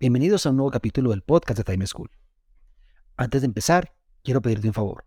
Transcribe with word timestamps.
Bienvenidos 0.00 0.46
a 0.46 0.50
un 0.50 0.56
nuevo 0.58 0.70
capítulo 0.70 1.10
del 1.10 1.22
podcast 1.22 1.58
de 1.58 1.64
Time 1.64 1.84
School. 1.84 2.08
Antes 3.16 3.40
de 3.40 3.46
empezar, 3.46 3.96
quiero 4.22 4.40
pedirte 4.40 4.68
un 4.68 4.72
favor. 4.72 5.04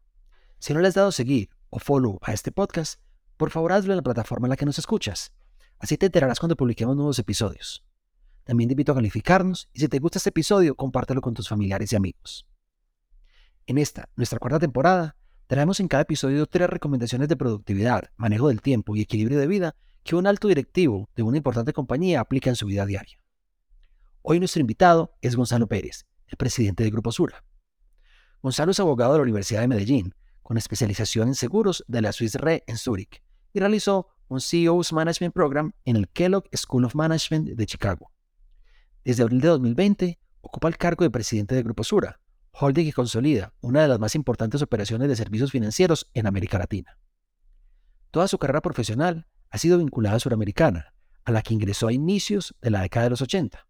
Si 0.60 0.74
no 0.74 0.82
le 0.82 0.90
has 0.90 0.96
dado 0.96 1.14
seguir 1.14 1.50
o 1.70 1.80
follow 1.80 2.20
a 2.22 2.34
este 2.34 2.52
podcast, 2.52 3.00
por 3.38 3.52
favor 3.52 3.72
hazlo 3.72 3.94
en 3.94 3.96
la 3.96 4.04
plataforma 4.04 4.48
en 4.48 4.50
la 4.50 4.58
que 4.58 4.66
nos 4.66 4.80
escuchas. 4.80 5.32
Así 5.80 5.96
te 5.96 6.08
enterarás 6.08 6.42
cuando 6.42 6.58
publiquemos 6.58 6.98
nuevos 6.98 7.18
episodios. 7.20 7.86
También 8.44 8.68
te 8.68 8.74
invito 8.74 8.92
a 8.92 8.96
calificarnos 8.96 9.70
y 9.72 9.80
si 9.80 9.88
te 9.88 10.00
gusta 10.00 10.18
este 10.18 10.32
episodio, 10.32 10.76
compártelo 10.76 11.22
con 11.22 11.36
tus 11.36 11.48
familiares 11.48 11.94
y 11.94 11.96
amigos. 11.96 12.46
En 13.68 13.78
esta, 13.78 14.10
nuestra 14.18 14.40
cuarta 14.40 14.60
temporada, 14.60 15.16
traemos 15.48 15.80
en 15.80 15.88
cada 15.88 16.04
episodio 16.04 16.48
tres 16.48 16.70
recomendaciones 16.70 17.30
de 17.30 17.38
productividad, 17.38 18.12
manejo 18.18 18.50
del 18.50 18.62
tiempo 18.62 18.98
y 18.98 19.02
equilibrio 19.04 19.40
de 19.40 19.48
vida 19.48 19.74
que 20.04 20.18
un 20.18 20.28
alto 20.28 20.50
directivo 20.50 21.10
de 21.16 21.24
una 21.24 21.38
importante 21.38 21.72
compañía 21.72 22.20
aplica 22.20 22.50
en 22.50 22.58
su 22.58 22.66
vida 22.66 22.86
diaria. 22.86 23.22
Hoy 24.24 24.38
nuestro 24.38 24.62
invitado 24.62 25.18
es 25.22 25.36
Gonzalo 25.36 25.68
Pérez, 25.68 26.06
el 26.28 26.38
presidente 26.38 26.84
de 26.84 26.92
Grupo 26.92 27.12
Sura. 27.12 27.44
Gonzalo 28.44 28.72
es 28.72 28.80
abogado 28.80 29.14
de 29.14 29.18
la 29.18 29.24
Universidad 29.24 29.62
de 29.62 29.68
Medellín, 29.68 30.14
con 30.44 30.58
especialización 30.58 31.30
en 31.30 31.34
seguros 31.34 31.84
de 31.88 32.04
la 32.04 32.12
Swiss 32.12 32.36
Re 32.36 32.64
en 32.68 32.78
Zurich, 32.78 33.24
y 33.52 33.60
realizó 33.60 34.10
un 34.28 34.40
CEO's 34.40 34.94
Management 34.94 35.34
Program 35.34 35.72
en 35.86 35.96
el 35.96 36.08
Kellogg 36.08 36.44
School 36.56 36.86
of 36.86 36.94
Management 36.94 37.50
de 37.50 37.66
Chicago. 37.66 38.12
Desde 39.04 39.24
abril 39.24 39.42
de 39.42 39.48
2020, 39.48 40.20
ocupa 40.42 40.68
el 40.68 40.78
cargo 40.78 41.04
de 41.04 41.10
presidente 41.10 41.56
de 41.56 41.64
Grupo 41.64 41.84
Sura, 41.84 42.20
holding 42.52 42.86
que 42.86 42.94
consolida 42.94 43.56
una 43.60 43.82
de 43.82 43.88
las 43.88 44.00
más 44.00 44.14
importantes 44.14 44.62
operaciones 44.62 45.10
de 45.10 45.16
servicios 45.16 45.52
financieros 45.52 46.12
en 46.14 46.28
América 46.28 46.60
Latina. 46.60 46.96
Toda 48.12 48.28
su 48.28 48.38
carrera 48.38 48.62
profesional 48.62 49.28
ha 49.50 49.58
sido 49.58 49.80
vinculada 49.80 50.18
a 50.18 50.20
Suramericana, 50.20 50.94
a 51.24 51.32
la 51.32 51.42
que 51.42 51.56
ingresó 51.56 51.88
a 51.88 51.94
inicios 51.94 52.56
de 52.62 52.70
la 52.70 52.82
década 52.82 53.06
de 53.06 53.10
los 53.10 53.24
80 53.24 53.66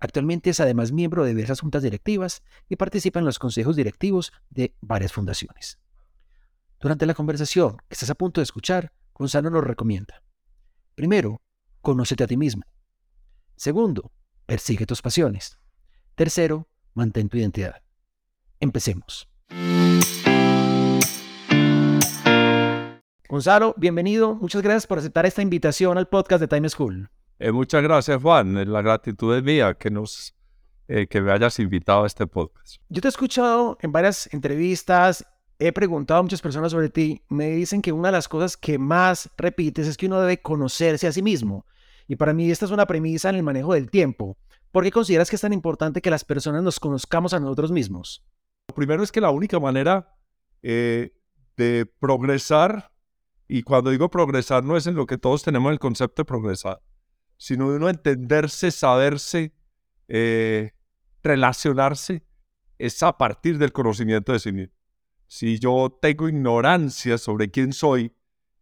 Actualmente 0.00 0.50
es 0.50 0.60
además 0.60 0.92
miembro 0.92 1.24
de 1.24 1.30
diversas 1.30 1.60
juntas 1.60 1.82
directivas 1.82 2.42
y 2.68 2.76
participa 2.76 3.18
en 3.18 3.24
los 3.24 3.38
consejos 3.38 3.76
directivos 3.76 4.32
de 4.50 4.74
varias 4.80 5.12
fundaciones. 5.12 5.78
Durante 6.80 7.06
la 7.06 7.14
conversación 7.14 7.76
que 7.88 7.94
estás 7.94 8.10
a 8.10 8.14
punto 8.14 8.40
de 8.40 8.44
escuchar, 8.44 8.92
Gonzalo 9.14 9.50
nos 9.50 9.64
recomienda. 9.64 10.22
Primero, 10.94 11.42
conócete 11.80 12.24
a 12.24 12.26
ti 12.28 12.36
mismo. 12.36 12.62
Segundo, 13.56 14.12
persigue 14.46 14.86
tus 14.86 15.02
pasiones. 15.02 15.58
Tercero, 16.14 16.68
mantén 16.94 17.28
tu 17.28 17.36
identidad. 17.36 17.82
Empecemos. 18.60 19.28
Gonzalo, 23.28 23.74
bienvenido. 23.76 24.36
Muchas 24.36 24.62
gracias 24.62 24.86
por 24.86 24.98
aceptar 24.98 25.26
esta 25.26 25.42
invitación 25.42 25.98
al 25.98 26.08
podcast 26.08 26.40
de 26.40 26.48
Time 26.48 26.68
School. 26.68 27.10
Eh, 27.38 27.52
muchas 27.52 27.82
gracias, 27.82 28.20
Juan. 28.20 28.56
Eh, 28.56 28.66
la 28.66 28.82
gratitud 28.82 29.36
es 29.36 29.42
mía 29.42 29.74
que, 29.74 29.90
nos, 29.90 30.34
eh, 30.88 31.06
que 31.06 31.20
me 31.20 31.30
hayas 31.30 31.58
invitado 31.60 32.02
a 32.02 32.06
este 32.06 32.26
podcast. 32.26 32.76
Yo 32.88 33.00
te 33.00 33.08
he 33.08 33.10
escuchado 33.10 33.78
en 33.80 33.92
varias 33.92 34.32
entrevistas, 34.32 35.24
he 35.58 35.72
preguntado 35.72 36.20
a 36.20 36.22
muchas 36.22 36.42
personas 36.42 36.72
sobre 36.72 36.88
ti. 36.88 37.22
Me 37.28 37.50
dicen 37.50 37.80
que 37.80 37.92
una 37.92 38.08
de 38.08 38.12
las 38.12 38.28
cosas 38.28 38.56
que 38.56 38.78
más 38.78 39.30
repites 39.36 39.86
es 39.86 39.96
que 39.96 40.06
uno 40.06 40.20
debe 40.20 40.42
conocerse 40.42 41.06
a 41.06 41.12
sí 41.12 41.22
mismo. 41.22 41.64
Y 42.08 42.16
para 42.16 42.32
mí 42.32 42.50
esta 42.50 42.64
es 42.64 42.72
una 42.72 42.86
premisa 42.86 43.28
en 43.28 43.36
el 43.36 43.42
manejo 43.44 43.74
del 43.74 43.88
tiempo. 43.88 44.36
¿Por 44.72 44.82
qué 44.82 44.90
consideras 44.90 45.30
que 45.30 45.36
es 45.36 45.42
tan 45.42 45.52
importante 45.52 46.02
que 46.02 46.10
las 46.10 46.24
personas 46.24 46.62
nos 46.62 46.80
conozcamos 46.80 47.34
a 47.34 47.40
nosotros 47.40 47.70
mismos? 47.70 48.24
Lo 48.68 48.74
primero 48.74 49.02
es 49.02 49.12
que 49.12 49.20
la 49.20 49.30
única 49.30 49.60
manera 49.60 50.14
de 50.60 51.12
progresar, 52.00 52.90
y 53.46 53.62
cuando 53.62 53.90
digo 53.90 54.10
progresar 54.10 54.64
no 54.64 54.76
es 54.76 54.86
en 54.86 54.94
lo 54.94 55.06
que 55.06 55.18
todos 55.18 55.42
tenemos 55.42 55.72
el 55.72 55.78
concepto 55.78 56.22
de 56.22 56.26
progresar, 56.26 56.80
sino 57.38 57.70
de 57.70 57.76
uno 57.76 57.88
entenderse, 57.88 58.70
saberse, 58.70 59.54
eh, 60.08 60.72
relacionarse, 61.22 62.24
es 62.78 63.02
a 63.02 63.16
partir 63.16 63.58
del 63.58 63.72
conocimiento 63.72 64.32
de 64.32 64.38
sí 64.40 64.52
mismo. 64.52 64.74
Si 65.26 65.58
yo 65.58 65.98
tengo 66.02 66.28
ignorancia 66.28 67.16
sobre 67.16 67.50
quién 67.50 67.72
soy, 67.72 68.12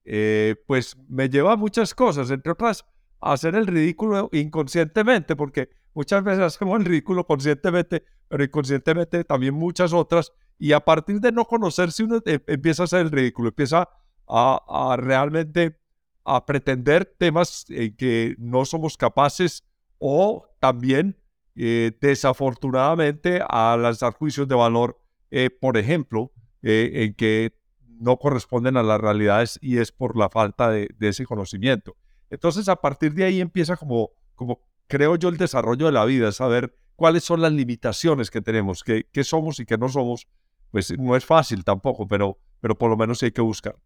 eh, 0.05 0.57
pues 0.67 0.97
me 1.09 1.29
lleva 1.29 1.53
a 1.53 1.57
muchas 1.57 1.95
cosas, 1.95 2.31
entre 2.31 2.53
otras, 2.53 2.85
a 3.21 3.33
hacer 3.33 3.55
el 3.55 3.67
ridículo 3.67 4.29
inconscientemente, 4.33 5.37
porque 5.37 5.71
muchas 5.95 6.23
veces 6.23 6.41
hacemos 6.41 6.79
el 6.79 6.85
ridículo 6.85 7.27
conscientemente, 7.27 8.05
pero 8.29 8.45
inconscientemente 8.45 9.25
también 9.25 9.55
muchas 9.55 9.93
otras, 9.93 10.33
y 10.59 10.73
a 10.73 10.81
partir 10.81 11.21
de 11.21 11.33
no 11.33 11.45
conocerse 11.45 12.05
uno 12.05 12.21
eh, 12.27 12.41
empieza 12.47 12.83
a 12.83 12.85
hacer 12.85 13.01
el 13.01 13.11
ridículo, 13.11 13.49
empieza 13.49 13.89
a, 14.29 14.91
a 14.91 14.97
realmente 14.97 15.79
a 16.27 16.45
pretender 16.45 17.05
temas 17.05 17.65
en 17.69 17.97
que 17.97 18.35
no 18.39 18.65
somos 18.65 18.97
capaces 18.97 19.65
o 19.99 20.47
también, 20.61 21.17
eh, 21.55 21.97
desafortunadamente, 22.01 23.41
a 23.49 23.77
lanzar 23.77 24.13
juicios 24.13 24.49
de 24.49 24.55
valor, 24.55 25.01
eh, 25.31 25.51
por 25.51 25.77
ejemplo, 25.77 26.33
eh, 26.63 26.91
en 26.95 27.15
que 27.15 27.55
no 27.99 28.19
corresponden 28.19 28.77
a 28.77 28.83
las 28.83 29.01
realidades 29.01 29.59
y 29.63 29.79
es 29.79 29.93
por 29.93 30.17
la 30.19 30.29
falta 30.29 30.71
de, 30.71 30.89
ese 31.01 31.25
conocimiento. 31.25 31.97
Entonces, 32.29 32.69
a 32.69 32.77
partir 32.77 33.15
de 33.15 33.25
ahí 33.25 33.41
empieza 33.41 33.77
como, 33.77 34.11
como, 34.35 34.61
creo 34.87 35.17
yo, 35.17 35.29
el 35.29 35.39
desarrollo 35.39 35.87
de 35.87 35.93
la 35.93 36.05
vida, 36.05 36.33
saber 36.33 36.77
cuáles 36.97 37.25
son 37.25 37.41
las 37.41 37.53
limitaciones 37.53 38.31
que 38.31 38.43
tenemos, 38.43 38.83
qué 38.85 39.25
somos 39.25 39.61
y 39.61 39.65
qué 39.65 39.79
no 39.79 39.89
somos. 39.89 40.27
Pues 40.71 40.99
no 40.99 41.17
es 41.17 41.25
fácil 41.25 41.65
tampoco, 41.65 42.07
pero, 42.07 42.39
pero 42.61 42.77
por 42.77 42.91
lo 42.91 42.97
menos 42.97 43.23
hay 43.23 43.31
que 43.31 43.41
buscar. 43.41 43.77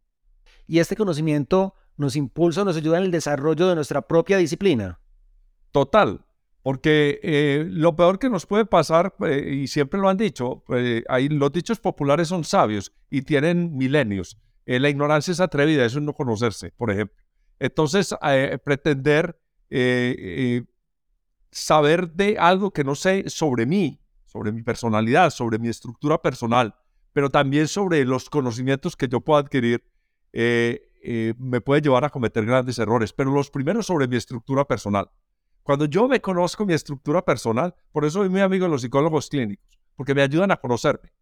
Y 0.66 0.78
este 0.78 0.96
conocimiento 0.96 1.74
nos 2.00 2.16
impulsa, 2.16 2.64
nos 2.64 2.76
ayuda 2.76 2.98
en 2.98 3.04
el 3.04 3.10
desarrollo 3.10 3.68
de 3.68 3.74
nuestra 3.74 4.02
propia 4.02 4.38
disciplina. 4.38 4.98
Total, 5.70 6.24
porque 6.62 7.20
eh, 7.22 7.64
lo 7.68 7.94
peor 7.94 8.18
que 8.18 8.28
nos 8.28 8.46
puede 8.46 8.66
pasar, 8.66 9.14
eh, 9.26 9.60
y 9.62 9.66
siempre 9.68 10.00
lo 10.00 10.08
han 10.08 10.16
dicho, 10.16 10.64
eh, 10.70 11.04
los 11.30 11.52
dichos 11.52 11.78
populares 11.78 12.28
son 12.28 12.44
sabios 12.44 12.92
y 13.10 13.22
tienen 13.22 13.76
milenios. 13.76 14.38
la 14.66 14.88
ignorancia 14.88 15.32
es 15.32 15.40
atrevida, 15.40 15.84
eso 15.84 15.98
es 15.98 16.04
no 16.04 16.12
conocerse, 16.12 16.72
por 16.76 16.90
ejemplo. 16.90 17.16
Entonces, 17.58 18.14
pretender 18.64 19.36
saber 21.50 22.12
de 22.12 22.36
algo 22.38 22.70
que 22.70 22.84
no 22.84 22.94
sé 22.94 23.24
sobre 23.28 23.66
mí, 23.66 24.00
sobre 24.26 24.52
mi 24.52 24.62
personalidad, 24.62 25.30
sobre 25.30 25.58
mi 25.58 25.68
estructura 25.68 26.22
personal, 26.22 26.74
pero 27.12 27.30
también 27.30 27.66
sobre 27.68 28.04
los 28.04 28.30
conocimientos 28.30 28.96
que 28.96 29.08
yo 29.08 29.20
puedo 29.20 29.40
adquirir, 29.40 29.84
eh, 30.32 30.89
me 31.38 31.60
puede 31.60 31.80
llevar 31.80 32.04
a 32.04 32.10
cometer 32.10 32.44
grandes 32.44 32.78
errores, 32.78 33.12
pero 33.12 33.30
los 33.30 33.50
primeros 33.50 33.86
sobre 33.86 34.06
mi 34.06 34.16
estructura 34.16 34.64
personal. 34.66 35.10
Cuando 35.62 35.84
yo 35.84 36.08
me 36.08 36.20
conozco 36.20 36.66
mi 36.66 36.74
estructura 36.74 37.24
personal, 37.24 37.74
por 37.92 38.04
eso 38.04 38.20
soy 38.20 38.28
muy 38.28 38.40
amigo 38.40 38.64
de 38.64 38.70
los 38.70 38.82
psicólogos 38.82 39.28
clínicos, 39.28 39.78
porque 39.94 40.14
me 40.14 40.22
ayudan 40.22 40.50
a 40.50 40.56
conocerme. 40.56 41.12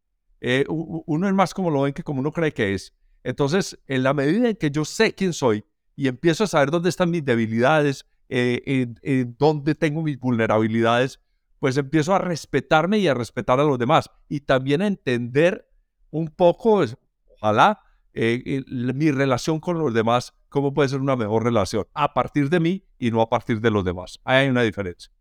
Eh, 0.41 0.65
uno 0.69 1.29
es 1.29 1.35
más 1.35 1.53
como 1.53 1.71
lo 1.71 1.83
ven 1.83 1.93
que 1.93 2.03
como 2.03 2.21
uno 2.21 2.33
cree 2.33 2.53
que 2.53 2.75
es. 2.75 2.95
Entonces, 3.25 3.79
en 3.87 4.03
la 4.03 4.15
medida 4.15 4.49
en 4.49 4.57
que 4.57 4.71
yo 4.71 4.85
sé 4.85 5.15
quién 5.15 5.33
soy 5.33 5.65
y 5.97 6.09
empiezo 6.09 6.45
a 6.45 6.47
saber 6.47 6.71
dónde 6.71 6.89
están 6.89 7.11
mis 7.11 7.25
debilidades, 7.25 8.07
eh, 8.29 8.95
en, 9.03 9.37
dónde 9.39 9.75
tengo 9.75 10.03
mis 10.03 10.19
vulnerabilidades, 10.19 11.21
pues 11.59 11.77
empiezo 11.77 12.15
a 12.15 12.19
respetarme 12.19 12.99
y 12.99 13.09
a 13.09 13.15
respetar 13.15 13.59
a 13.59 13.65
los 13.65 13.79
demás 13.79 14.09
y 14.29 14.41
también 14.41 14.81
a 14.83 14.87
entender 14.87 15.69
un 16.11 16.29
poco, 16.29 16.85
ojalá, 17.27 17.81
eh, 18.21 18.65
mi 18.67 19.13
relación 19.13 19.61
con 19.61 19.79
los 19.79 19.95
demás, 19.95 20.35
cómo 20.49 20.75
puede 20.75 20.89
ser 20.89 21.01
una 21.01 21.15
mejor 21.15 21.45
relación 21.45 21.87
a 21.95 22.13
partir 22.15 22.51
de 22.51 22.59
mí 22.59 22.85
y 22.99 23.13
no 23.13 23.21
a 23.21 23.31
partir 23.31 23.61
de 23.61 23.71
los 23.71 23.85
demás. 23.85 24.19
Ahí 24.25 24.39
hay 24.45 24.49
una 24.49 24.63
diferencia. 24.63 25.13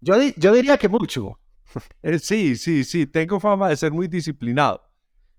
Yo, 0.00 0.14
yo 0.36 0.52
diría 0.52 0.78
que 0.78 0.88
mucho. 0.88 1.38
Eh, 2.02 2.18
sí, 2.18 2.56
sí, 2.56 2.84
sí, 2.84 3.06
tengo 3.06 3.40
fama 3.40 3.70
de 3.70 3.76
ser 3.76 3.92
muy 3.92 4.06
disciplinado. 4.06 4.82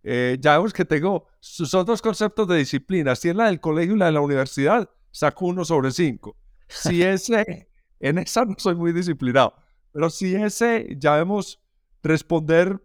Eh, 0.01 0.37
ya 0.41 0.57
vemos 0.57 0.73
que 0.73 0.83
tengo 0.83 1.27
sus 1.39 1.75
otros 1.75 2.01
conceptos 2.01 2.47
de 2.47 2.57
disciplina. 2.57 3.15
Si 3.15 3.29
es 3.29 3.35
la 3.35 3.45
del 3.45 3.59
colegio 3.59 3.93
y 3.93 3.99
la 3.99 4.07
de 4.07 4.13
la 4.13 4.21
universidad, 4.21 4.89
saco 5.11 5.45
uno 5.45 5.63
sobre 5.63 5.91
cinco. 5.91 6.35
Si 6.67 7.03
ese, 7.03 7.69
en 7.99 8.17
esa 8.17 8.45
no 8.45 8.55
soy 8.57 8.73
muy 8.73 8.91
disciplinado. 8.93 9.53
Pero 9.91 10.09
si 10.09 10.33
ese, 10.33 10.87
ya 10.97 11.17
vemos 11.17 11.61
responder 12.01 12.83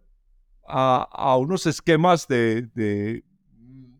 a, 0.68 1.36
unos 1.36 1.66
esquemas 1.66 2.28
de, 2.28 3.24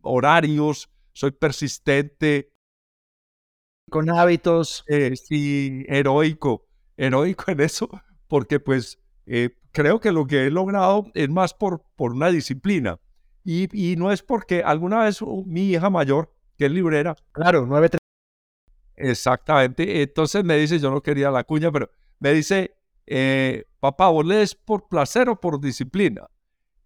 horarios, 0.01 0.89
soy 1.13 1.31
persistente. 1.31 2.51
Con 3.89 4.09
hábitos. 4.09 4.83
Eh, 4.87 5.15
sí, 5.15 5.83
heroico. 5.87 6.67
heroico 6.95 7.51
en 7.51 7.61
eso, 7.61 7.89
porque 8.27 8.59
pues 8.59 8.99
eh, 9.25 9.57
creo 9.71 9.99
que 9.99 10.11
lo 10.11 10.27
que 10.27 10.45
he 10.45 10.51
logrado 10.51 11.07
es 11.13 11.29
más 11.29 11.53
por, 11.53 11.83
por 11.95 12.13
una 12.13 12.29
disciplina. 12.29 12.99
Y, 13.43 13.67
y 13.71 13.95
no 13.95 14.11
es 14.11 14.21
porque 14.21 14.61
alguna 14.63 15.03
vez 15.03 15.21
mi 15.45 15.71
hija 15.71 15.89
mayor, 15.89 16.31
que 16.57 16.65
es 16.65 16.71
librera. 16.71 17.15
Claro, 17.31 17.65
nueve. 17.65 17.89
Exactamente. 18.95 20.01
Entonces 20.01 20.43
me 20.43 20.57
dice, 20.57 20.77
yo 20.77 20.91
no 20.91 21.01
quería 21.01 21.31
la 21.31 21.43
cuña, 21.45 21.71
pero 21.71 21.89
me 22.19 22.33
dice, 22.33 22.75
eh, 23.07 23.65
papá, 23.79 24.09
¿vos 24.09 24.25
lees 24.25 24.53
por 24.53 24.87
placer 24.87 25.29
o 25.29 25.39
por 25.39 25.59
disciplina? 25.59 26.27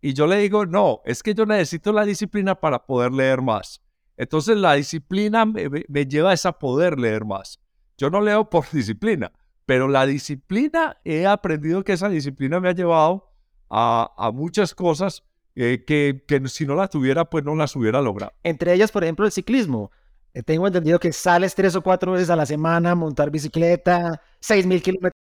Y 0.05 0.13
yo 0.13 0.27
le 0.27 0.35
digo, 0.35 0.65
no, 0.65 0.99
es 1.05 1.23
que 1.23 1.33
yo 1.33 1.45
necesito 1.45 1.93
la 1.93 2.03
disciplina 2.03 2.55
para 2.55 2.85
poder 2.85 3.13
leer 3.13 3.41
más. 3.41 3.81
Entonces 4.17 4.57
la 4.57 4.73
disciplina 4.73 5.45
me, 5.45 5.69
me 5.87 6.05
lleva 6.05 6.33
a 6.33 6.59
poder 6.59 6.99
leer 6.99 7.23
más. 7.23 7.61
Yo 7.97 8.09
no 8.09 8.19
leo 8.19 8.49
por 8.49 8.69
disciplina, 8.73 9.31
pero 9.65 9.87
la 9.87 10.05
disciplina, 10.05 10.97
he 11.05 11.25
aprendido 11.25 11.85
que 11.85 11.93
esa 11.93 12.09
disciplina 12.09 12.59
me 12.59 12.67
ha 12.67 12.73
llevado 12.73 13.31
a, 13.69 14.11
a 14.17 14.31
muchas 14.31 14.75
cosas 14.75 15.23
eh, 15.55 15.85
que, 15.87 16.25
que, 16.27 16.49
si 16.49 16.65
no 16.65 16.75
la 16.75 16.89
tuviera, 16.89 17.29
pues 17.29 17.45
no 17.45 17.55
las 17.55 17.73
hubiera 17.73 18.01
logrado. 18.01 18.33
Entre 18.43 18.73
ellas, 18.73 18.91
por 18.91 19.05
ejemplo, 19.05 19.25
el 19.25 19.31
ciclismo. 19.31 19.89
Eh, 20.33 20.43
tengo 20.43 20.67
entendido 20.67 20.99
que 20.99 21.13
sales 21.13 21.55
tres 21.55 21.77
o 21.77 21.81
cuatro 21.81 22.11
veces 22.11 22.29
a 22.29 22.35
la 22.35 22.45
semana 22.45 22.93
montar 22.93 23.31
bicicleta, 23.31 24.21
seis 24.41 24.65
mil 24.65 24.81
kilómetros. 24.81 25.22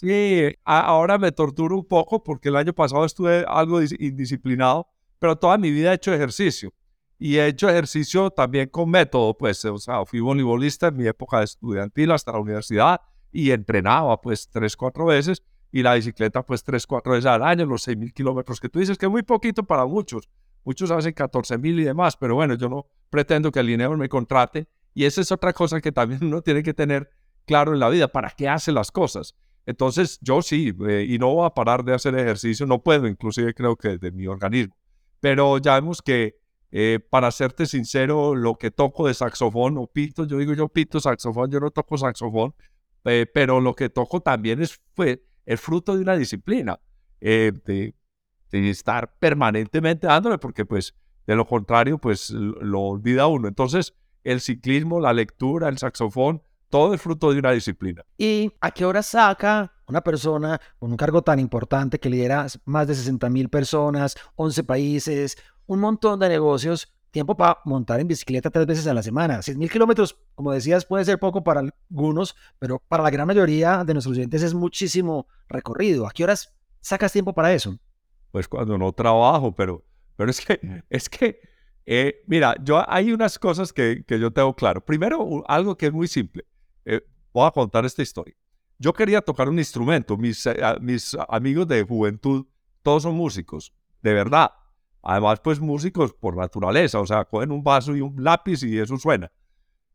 Sí, 0.00 0.54
ahora 0.64 1.18
me 1.18 1.32
torturo 1.32 1.74
un 1.74 1.84
poco 1.84 2.22
porque 2.22 2.50
el 2.50 2.56
año 2.56 2.72
pasado 2.72 3.04
estuve 3.04 3.44
algo 3.48 3.80
indisciplinado, 3.82 4.86
pero 5.18 5.34
toda 5.34 5.58
mi 5.58 5.72
vida 5.72 5.90
he 5.90 5.96
hecho 5.96 6.14
ejercicio. 6.14 6.72
Y 7.18 7.38
he 7.38 7.48
hecho 7.48 7.68
ejercicio 7.68 8.30
también 8.30 8.68
con 8.68 8.88
método, 8.88 9.36
pues, 9.36 9.64
o 9.64 9.76
sea, 9.78 10.06
fui 10.06 10.20
voleibolista 10.20 10.86
en 10.86 10.98
mi 10.98 11.06
época 11.08 11.38
de 11.38 11.46
estudiantil 11.46 12.12
hasta 12.12 12.30
la 12.30 12.38
universidad 12.38 13.00
y 13.32 13.50
entrenaba 13.50 14.20
pues 14.20 14.48
tres, 14.48 14.76
cuatro 14.76 15.06
veces 15.06 15.42
y 15.72 15.82
la 15.82 15.94
bicicleta 15.94 16.46
pues 16.46 16.62
tres, 16.62 16.86
cuatro 16.86 17.14
veces 17.14 17.26
al 17.26 17.42
año, 17.42 17.66
los 17.66 17.82
seis 17.82 17.98
mil 17.98 18.12
kilómetros 18.12 18.60
que 18.60 18.68
tú 18.68 18.78
dices, 18.78 18.96
que 18.96 19.06
es 19.06 19.10
muy 19.10 19.24
poquito 19.24 19.64
para 19.64 19.84
muchos. 19.84 20.28
Muchos 20.62 20.92
hacen 20.92 21.12
14 21.12 21.58
mil 21.58 21.80
y 21.80 21.82
demás, 21.82 22.16
pero 22.16 22.36
bueno, 22.36 22.54
yo 22.54 22.68
no 22.68 22.86
pretendo 23.10 23.50
que 23.50 23.58
el 23.58 23.66
dinero 23.66 23.96
me 23.96 24.08
contrate 24.08 24.68
y 24.94 25.06
esa 25.06 25.22
es 25.22 25.32
otra 25.32 25.52
cosa 25.52 25.80
que 25.80 25.90
también 25.90 26.22
uno 26.24 26.40
tiene 26.40 26.62
que 26.62 26.72
tener 26.72 27.10
claro 27.46 27.72
en 27.72 27.80
la 27.80 27.88
vida, 27.88 28.06
¿para 28.06 28.30
qué 28.30 28.48
hace 28.48 28.70
las 28.70 28.92
cosas? 28.92 29.34
Entonces 29.68 30.18
yo 30.22 30.40
sí, 30.40 30.72
eh, 30.88 31.04
y 31.06 31.18
no 31.18 31.34
voy 31.34 31.46
a 31.46 31.50
parar 31.50 31.84
de 31.84 31.92
hacer 31.92 32.14
ejercicio, 32.14 32.64
no 32.64 32.82
puedo, 32.82 33.06
inclusive 33.06 33.52
creo 33.52 33.76
que 33.76 33.98
de 33.98 34.10
mi 34.12 34.26
organismo, 34.26 34.74
pero 35.20 35.58
ya 35.58 35.74
vemos 35.74 36.00
que 36.00 36.36
eh, 36.70 37.00
para 37.10 37.30
serte 37.30 37.66
sincero, 37.66 38.34
lo 38.34 38.54
que 38.56 38.70
toco 38.70 39.06
de 39.06 39.12
saxofón 39.12 39.76
o 39.76 39.86
pito, 39.86 40.24
yo 40.24 40.38
digo 40.38 40.54
yo 40.54 40.68
pito 40.68 41.00
saxofón, 41.00 41.50
yo 41.50 41.60
no 41.60 41.70
toco 41.70 41.98
saxofón, 41.98 42.54
eh, 43.04 43.26
pero 43.32 43.60
lo 43.60 43.74
que 43.74 43.90
toco 43.90 44.20
también 44.20 44.62
es 44.62 44.80
fue 44.94 45.22
el 45.44 45.58
fruto 45.58 45.96
de 45.96 46.00
una 46.00 46.16
disciplina, 46.16 46.80
eh, 47.20 47.52
de, 47.66 47.94
estar 48.50 49.14
permanentemente 49.18 50.06
dándole, 50.06 50.38
porque 50.38 50.64
pues 50.64 50.94
de 51.26 51.36
lo 51.36 51.46
contrario, 51.46 51.98
pues 51.98 52.30
lo 52.30 52.80
olvida 52.80 53.26
uno. 53.26 53.48
Entonces, 53.48 53.94
el 54.24 54.40
ciclismo, 54.40 54.98
la 54.98 55.12
lectura, 55.12 55.68
el 55.68 55.76
saxofón, 55.76 56.42
todo 56.68 56.94
es 56.94 57.00
fruto 57.00 57.32
de 57.32 57.38
una 57.38 57.52
disciplina. 57.52 58.04
¿Y 58.16 58.52
a 58.60 58.70
qué 58.70 58.84
hora 58.84 59.02
saca 59.02 59.72
una 59.86 60.02
persona 60.02 60.60
con 60.78 60.90
un 60.90 60.96
cargo 60.96 61.22
tan 61.22 61.38
importante 61.38 61.98
que 61.98 62.10
lidera 62.10 62.46
más 62.64 62.86
de 62.86 62.94
60 62.94 63.28
mil 63.30 63.48
personas, 63.48 64.16
11 64.36 64.64
países, 64.64 65.36
un 65.66 65.80
montón 65.80 66.20
de 66.20 66.28
negocios, 66.28 66.92
tiempo 67.10 67.36
para 67.36 67.58
montar 67.64 68.00
en 68.00 68.08
bicicleta 68.08 68.50
tres 68.50 68.66
veces 68.66 68.86
a 68.86 68.94
la 68.94 69.02
semana. 69.02 69.42
Seis 69.42 69.56
mil 69.56 69.70
kilómetros, 69.70 70.18
como 70.34 70.52
decías, 70.52 70.84
puede 70.84 71.04
ser 71.04 71.18
poco 71.18 71.42
para 71.42 71.62
algunos, 71.90 72.36
pero 72.58 72.82
para 72.88 73.02
la 73.02 73.10
gran 73.10 73.26
mayoría 73.26 73.84
de 73.84 73.94
nuestros 73.94 74.16
oyentes 74.16 74.42
es 74.42 74.54
muchísimo 74.54 75.26
recorrido. 75.48 76.06
¿A 76.06 76.10
qué 76.10 76.24
horas 76.24 76.54
sacas 76.80 77.12
tiempo 77.12 77.32
para 77.32 77.52
eso? 77.52 77.78
Pues 78.30 78.46
cuando 78.46 78.76
no 78.76 78.92
trabajo, 78.92 79.54
pero, 79.54 79.84
pero 80.16 80.30
es 80.30 80.40
que, 80.40 80.82
es 80.90 81.08
que, 81.08 81.40
eh, 81.86 82.22
mira, 82.26 82.54
yo 82.62 82.84
hay 82.90 83.12
unas 83.12 83.38
cosas 83.38 83.72
que, 83.72 84.04
que, 84.06 84.20
yo 84.20 84.30
tengo 84.30 84.54
claro. 84.54 84.84
Primero, 84.84 85.42
algo 85.48 85.76
que 85.76 85.86
es 85.86 85.92
muy 85.92 86.08
simple. 86.08 86.44
Eh, 86.88 87.02
voy 87.32 87.46
a 87.46 87.50
contar 87.50 87.84
esta 87.84 88.02
historia. 88.02 88.34
Yo 88.78 88.92
quería 88.92 89.20
tocar 89.20 89.48
un 89.48 89.58
instrumento. 89.58 90.16
Mis, 90.16 90.46
eh, 90.46 90.56
mis 90.80 91.16
amigos 91.28 91.68
de 91.68 91.82
juventud, 91.82 92.46
todos 92.82 93.02
son 93.02 93.14
músicos, 93.14 93.72
de 94.02 94.14
verdad 94.14 94.50
Además, 95.02 95.40
pues 95.40 95.60
músicos 95.60 96.12
por 96.12 96.36
naturaleza, 96.36 97.00
o 97.00 97.06
sea, 97.06 97.24
cogen 97.24 97.52
un 97.52 97.62
vaso 97.62 97.96
y 97.96 98.00
un 98.00 98.22
lápiz 98.22 98.62
y 98.62 98.78
eso 98.78 98.98
suena. 98.98 99.30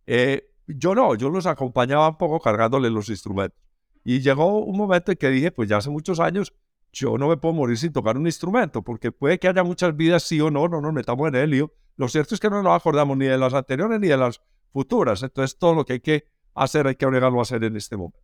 Eh, 0.07 0.49
yo 0.67 0.95
no, 0.95 1.15
yo 1.15 1.29
los 1.29 1.45
acompañaba 1.45 2.09
un 2.09 2.17
poco 2.17 2.39
cargándole 2.39 2.89
los 2.89 3.09
instrumentos. 3.09 3.59
Y 4.03 4.21
llegó 4.21 4.59
un 4.59 4.77
momento 4.77 5.11
en 5.11 5.17
que 5.17 5.29
dije, 5.29 5.51
pues 5.51 5.69
ya 5.69 5.77
hace 5.77 5.89
muchos 5.89 6.19
años, 6.19 6.53
yo 6.91 7.17
no 7.17 7.27
me 7.27 7.37
puedo 7.37 7.53
morir 7.53 7.77
sin 7.77 7.91
tocar 7.91 8.17
un 8.17 8.25
instrumento, 8.25 8.81
porque 8.81 9.11
puede 9.11 9.39
que 9.39 9.47
haya 9.47 9.63
muchas 9.63 9.95
vidas, 9.95 10.23
sí 10.23 10.39
o 10.41 10.51
no, 10.51 10.67
no 10.67 10.81
nos 10.81 10.93
metamos 10.93 11.27
en 11.27 11.35
el 11.35 11.49
lío. 11.49 11.73
Lo 11.95 12.07
cierto 12.07 12.35
es 12.35 12.41
que 12.41 12.49
no 12.49 12.63
nos 12.63 12.75
acordamos 12.75 13.17
ni 13.17 13.25
de 13.25 13.37
las 13.37 13.53
anteriores 13.53 13.99
ni 13.99 14.07
de 14.07 14.17
las 14.17 14.41
futuras. 14.71 15.21
Entonces, 15.21 15.57
todo 15.57 15.75
lo 15.75 15.85
que 15.85 15.93
hay 15.93 15.99
que 15.99 16.27
hacer, 16.55 16.87
hay 16.87 16.95
que 16.95 17.05
obligarlo 17.05 17.39
a 17.39 17.43
hacer 17.43 17.63
en 17.63 17.75
este 17.75 17.97
momento. 17.97 18.19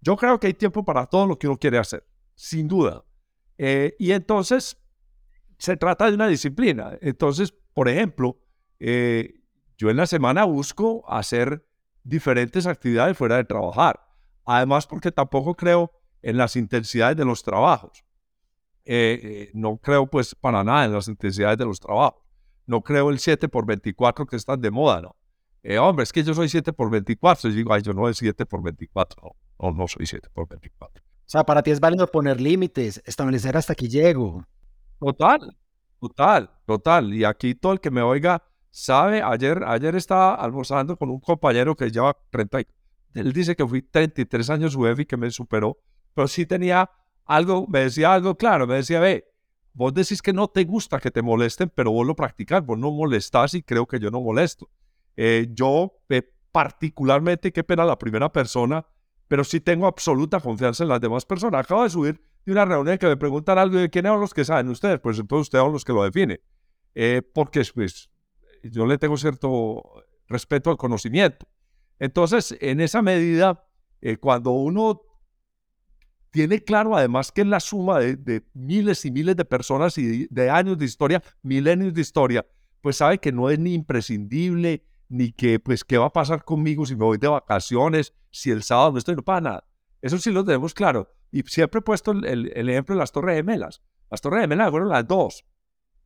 Yo 0.00 0.16
creo 0.16 0.38
que 0.38 0.48
hay 0.48 0.54
tiempo 0.54 0.84
para 0.84 1.06
todo 1.06 1.26
lo 1.26 1.38
que 1.38 1.46
uno 1.46 1.58
quiere 1.58 1.78
hacer, 1.78 2.04
sin 2.34 2.68
duda. 2.68 3.04
Eh, 3.58 3.94
y 3.98 4.12
entonces, 4.12 4.76
se 5.58 5.76
trata 5.76 6.08
de 6.08 6.14
una 6.14 6.26
disciplina. 6.26 6.98
Entonces, 7.00 7.54
por 7.72 7.88
ejemplo, 7.88 8.36
eh, 8.80 9.42
yo 9.78 9.90
en 9.90 9.96
la 9.96 10.06
semana 10.06 10.44
busco 10.44 11.04
hacer 11.08 11.64
diferentes 12.02 12.66
actividades 12.66 13.16
fuera 13.16 13.36
de 13.36 13.44
trabajar. 13.44 14.00
Además, 14.44 14.86
porque 14.86 15.12
tampoco 15.12 15.54
creo 15.54 15.92
en 16.20 16.36
las 16.36 16.56
intensidades 16.56 17.16
de 17.16 17.24
los 17.24 17.42
trabajos. 17.42 18.04
Eh, 18.84 19.20
eh, 19.22 19.50
no 19.54 19.76
creo 19.76 20.08
pues 20.08 20.34
para 20.34 20.64
nada 20.64 20.84
en 20.84 20.92
las 20.92 21.06
intensidades 21.06 21.58
de 21.58 21.64
los 21.64 21.78
trabajos. 21.78 22.22
No 22.66 22.82
creo 22.82 23.10
el 23.10 23.18
7 23.18 23.48
por 23.48 23.64
24 23.64 24.26
que 24.26 24.36
están 24.36 24.60
de 24.60 24.70
moda, 24.70 25.00
¿no? 25.00 25.16
Hombre, 25.80 26.02
es 26.02 26.12
que 26.12 26.22
yo 26.22 26.34
soy 26.34 26.48
7 26.48 26.72
por 26.72 26.90
24. 26.90 27.50
Y 27.50 27.54
digo, 27.54 27.72
ay, 27.72 27.82
yo 27.82 27.92
no 27.92 28.02
soy 28.02 28.14
7 28.14 28.46
por 28.46 28.62
24. 28.62 29.22
No, 29.22 29.70
no, 29.70 29.76
no 29.76 29.88
soy 29.88 30.06
7 30.06 30.28
por 30.32 30.48
24. 30.48 31.02
O 31.02 31.28
sea, 31.32 31.44
para 31.44 31.62
ti 31.62 31.70
es 31.70 31.80
válido 31.80 32.06
poner 32.06 32.40
límites, 32.40 33.02
establecer 33.06 33.56
hasta 33.56 33.72
aquí 33.72 33.88
llego. 33.88 34.44
Total, 34.98 35.56
total, 36.00 36.50
total. 36.66 37.14
Y 37.14 37.24
aquí 37.24 37.54
todo 37.54 37.72
el 37.72 37.80
que 37.80 37.90
me 37.90 38.02
oiga 38.02 38.42
sabe, 38.70 39.22
ayer, 39.22 39.62
ayer 39.64 39.94
estaba 39.94 40.34
almorzando 40.34 40.96
con 40.96 41.10
un 41.10 41.20
compañero 41.20 41.76
que 41.76 41.90
lleva 41.90 42.16
30, 42.30 42.62
él 43.14 43.32
dice 43.32 43.54
que 43.54 43.66
fui 43.66 43.82
33 43.82 44.50
años 44.50 44.74
UEF 44.74 45.00
y 45.00 45.06
que 45.06 45.16
me 45.16 45.30
superó, 45.30 45.78
pero 46.14 46.26
sí 46.26 46.46
tenía 46.46 46.90
algo, 47.24 47.66
me 47.68 47.80
decía 47.80 48.14
algo 48.14 48.34
claro, 48.36 48.66
me 48.66 48.76
decía, 48.76 48.98
ve, 48.98 49.26
vos 49.74 49.92
decís 49.92 50.22
que 50.22 50.32
no 50.32 50.48
te 50.48 50.64
gusta 50.64 50.98
que 50.98 51.10
te 51.10 51.22
molesten, 51.22 51.70
pero 51.74 51.92
vos 51.92 52.06
lo 52.06 52.16
practicas, 52.16 52.64
vos 52.64 52.78
no 52.78 52.90
molestás 52.90 53.54
y 53.54 53.62
creo 53.62 53.86
que 53.86 54.00
yo 54.00 54.10
no 54.10 54.20
molesto. 54.20 54.68
Eh, 55.16 55.48
yo 55.52 56.00
eh, 56.08 56.22
particularmente, 56.52 57.52
qué 57.52 57.64
pena 57.64 57.84
la 57.84 57.98
primera 57.98 58.30
persona, 58.32 58.86
pero 59.28 59.44
sí 59.44 59.60
tengo 59.60 59.86
absoluta 59.86 60.40
confianza 60.40 60.84
en 60.84 60.90
las 60.90 61.00
demás 61.00 61.24
personas. 61.24 61.64
Acabo 61.64 61.84
de 61.84 61.90
subir 61.90 62.20
de 62.44 62.52
una 62.52 62.64
reunión 62.64 62.98
que 62.98 63.06
me 63.06 63.16
preguntan 63.16 63.58
algo 63.58 63.78
de 63.78 63.88
quiénes 63.88 64.10
son 64.10 64.20
los 64.20 64.34
que 64.34 64.44
saben 64.44 64.68
ustedes, 64.68 65.00
pues 65.00 65.18
entonces 65.18 65.42
ustedes 65.48 65.64
son 65.64 65.72
los 65.72 65.84
que 65.84 65.92
lo 65.92 66.04
definen. 66.04 66.40
Eh, 66.94 67.22
porque 67.34 67.62
pues, 67.74 68.10
yo 68.62 68.86
le 68.86 68.98
tengo 68.98 69.16
cierto 69.16 69.82
respeto 70.28 70.70
al 70.70 70.76
conocimiento. 70.76 71.46
Entonces, 71.98 72.56
en 72.60 72.80
esa 72.80 73.00
medida, 73.00 73.64
eh, 74.00 74.16
cuando 74.16 74.50
uno 74.50 75.02
tiene 76.30 76.60
claro 76.64 76.96
además 76.96 77.30
que 77.30 77.42
es 77.42 77.46
la 77.46 77.60
suma 77.60 78.00
de, 78.00 78.42
miles 78.54 79.04
y 79.04 79.10
miles 79.10 79.36
de 79.36 79.44
personas 79.44 79.96
y 79.98 80.26
de, 80.28 80.50
años 80.50 80.78
de 80.78 80.86
historia, 80.86 81.22
milenios 81.42 81.94
de 81.94 82.00
historia, 82.00 82.46
pues 82.80 82.96
sabe 82.96 83.18
que 83.18 83.30
no 83.30 83.50
es 83.50 83.58
ni 83.58 83.74
imprescindible, 83.74 84.84
ni 85.12 85.30
que, 85.30 85.60
pues, 85.60 85.84
¿qué 85.84 85.98
va 85.98 86.06
a 86.06 86.12
pasar 86.12 86.42
conmigo 86.42 86.86
si 86.86 86.96
me 86.96 87.04
voy 87.04 87.18
de 87.18 87.28
vacaciones, 87.28 88.14
si 88.30 88.50
el 88.50 88.62
sábado 88.62 88.92
no 88.92 88.98
estoy? 88.98 89.14
No 89.14 89.22
para 89.22 89.40
nada. 89.42 89.64
Eso 90.00 90.16
sí 90.16 90.30
lo 90.30 90.42
tenemos 90.42 90.72
claro. 90.72 91.12
Y 91.30 91.42
siempre 91.42 91.80
he 91.80 91.82
puesto 91.82 92.12
el, 92.12 92.68
ejemplo 92.68 92.94
de 92.94 92.98
las 92.98 93.12
Torres 93.12 93.36
Gemelas. 93.36 93.82
Las 94.10 94.22
Torres 94.22 94.40
Gemelas 94.40 94.70
fueron 94.70 94.88
las 94.88 95.06
dos. 95.06 95.44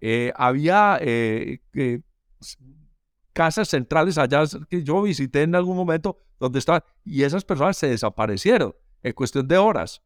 Eh, 0.00 0.32
había 0.34 0.98
eh, 1.00 1.60
casas 3.32 3.68
centrales 3.68 4.18
allá 4.18 4.42
que 4.68 4.82
yo 4.82 5.02
visité 5.02 5.42
en 5.42 5.54
algún 5.54 5.76
momento 5.76 6.18
donde 6.38 6.58
estaban 6.58 6.82
y 7.04 7.22
esas 7.22 7.44
personas 7.44 7.76
se 7.76 7.88
desaparecieron 7.88 8.75
en 9.02 9.12
cuestión 9.12 9.46
de 9.46 9.56
horas. 9.56 10.02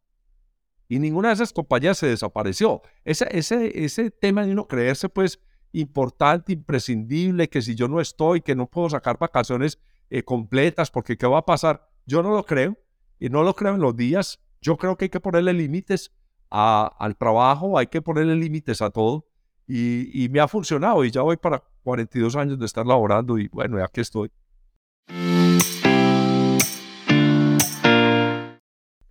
Y 0.89 0.99
ninguna 0.99 1.29
de 1.29 1.35
esas 1.35 1.53
compañías 1.55 1.97
se 1.97 2.07
desapareció. 2.07 2.83
Ese, 3.05 3.27
ese, 3.31 3.85
ese 3.85 4.11
tema 4.11 4.45
de 4.45 4.53
uno 4.53 4.69
creerse, 4.69 5.09
pues, 5.09 5.41
importante, 5.73 6.53
imprescindible, 6.53 7.49
que 7.49 7.63
si 7.63 7.75
yo 7.75 7.89
no 7.89 8.01
estoy, 8.01 8.41
que 8.41 8.55
no 8.55 8.67
puedo 8.67 8.91
sacar 8.91 9.19
vacaciones 9.19 9.79
eh, 10.11 10.23
completas, 10.23 10.91
porque 10.91 11.17
¿qué 11.17 11.27
va 11.27 11.39
a 11.39 11.47
pasar? 11.47 11.89
Yo 12.07 12.23
no 12.23 12.31
lo 12.31 12.45
creo. 12.45 12.77
Y 13.19 13.29
no 13.29 13.43
lo 13.43 13.55
creo 13.55 13.75
en 13.75 13.81
los 13.81 13.95
días 13.95 14.41
yo 14.61 14.77
creo 14.77 14.97
que 14.97 15.07
hay 15.07 15.09
que 15.09 15.21
ponerle 15.21 15.53
límites 15.53 16.13
al 16.51 17.17
trabajo, 17.17 17.79
hay 17.79 17.87
que 17.87 18.03
ponerle 18.03 18.35
límites 18.37 18.83
a 18.83 18.91
todo. 18.91 19.27
Y, 19.67 20.29
me 20.31 20.41
ha 20.41 20.49
funcionado 20.49 21.05
y 21.05 21.13
ya 21.13 21.23
voy 21.23 21.37
para 21.37 21.63
42 21.85 22.35
años 22.35 22.59
de 22.59 22.67
estar 22.67 22.85
laborando 22.85 23.39
y 23.39 23.49
bueno, 23.49 23.79
ya 23.79 23.87
que 23.87 24.01
estoy. 24.01 24.31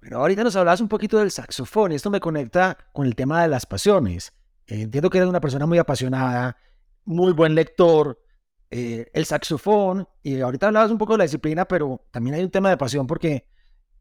Bueno, 0.01 0.17
ahorita 0.17 0.43
nos 0.43 0.55
hablabas 0.57 0.81
un 0.81 0.89
poquito 0.89 1.19
del 1.19 1.31
saxofón 1.31 1.93
y 1.93 1.95
esto 1.95 2.09
me 2.09 2.19
conecta 2.19 2.77
con 2.91 3.07
el 3.07 3.15
tema 3.15 3.41
de 3.41 3.47
las 3.47 3.65
pasiones. 3.65 4.33
Entiendo 4.69 5.09
que 5.09 5.17
eres 5.17 5.29
una 5.29 5.41
persona 5.41 5.65
muy 5.65 5.77
apasionada, 5.77 6.57
muy 7.05 7.33
buen 7.33 7.55
lector, 7.55 8.19
eh, 8.69 9.09
el 9.13 9.25
saxofón, 9.25 10.07
y 10.21 10.39
ahorita 10.41 10.67
hablabas 10.67 10.91
un 10.91 10.97
poco 10.99 11.13
de 11.13 11.19
la 11.19 11.23
disciplina, 11.23 11.65
pero 11.65 12.05
también 12.11 12.35
hay 12.35 12.43
un 12.43 12.51
tema 12.51 12.69
de 12.69 12.77
pasión 12.77 13.07
porque 13.07 13.47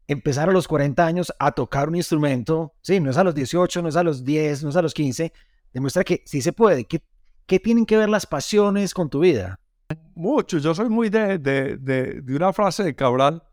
empezar 0.07 0.49
a 0.49 0.51
los 0.51 0.67
40 0.67 1.05
años 1.05 1.33
a 1.39 1.51
tocar 1.51 1.89
un 1.89 1.95
instrumento, 1.95 2.75
sí, 2.81 2.99
no 2.99 3.09
es 3.09 3.17
a 3.17 3.23
los 3.23 3.33
18, 3.33 3.81
no 3.81 3.89
es 3.89 3.95
a 3.95 4.03
los 4.03 4.23
10, 4.23 4.63
no 4.63 4.69
es 4.69 4.75
a 4.75 4.81
los 4.81 4.93
15, 4.93 5.33
demuestra 5.73 6.03
que 6.03 6.21
sí 6.25 6.41
se 6.41 6.53
puede. 6.53 6.85
¿Qué, 6.85 7.01
qué 7.47 7.59
tienen 7.59 7.85
que 7.85 7.97
ver 7.97 8.09
las 8.09 8.27
pasiones 8.27 8.93
con 8.93 9.09
tu 9.09 9.21
vida? 9.21 9.59
Mucho, 10.13 10.59
yo 10.59 10.75
soy 10.75 10.89
muy 10.89 11.09
de 11.09 12.23
una 12.27 12.53
frase 12.53 12.83
de 12.83 12.95
Cabral, 12.95 13.43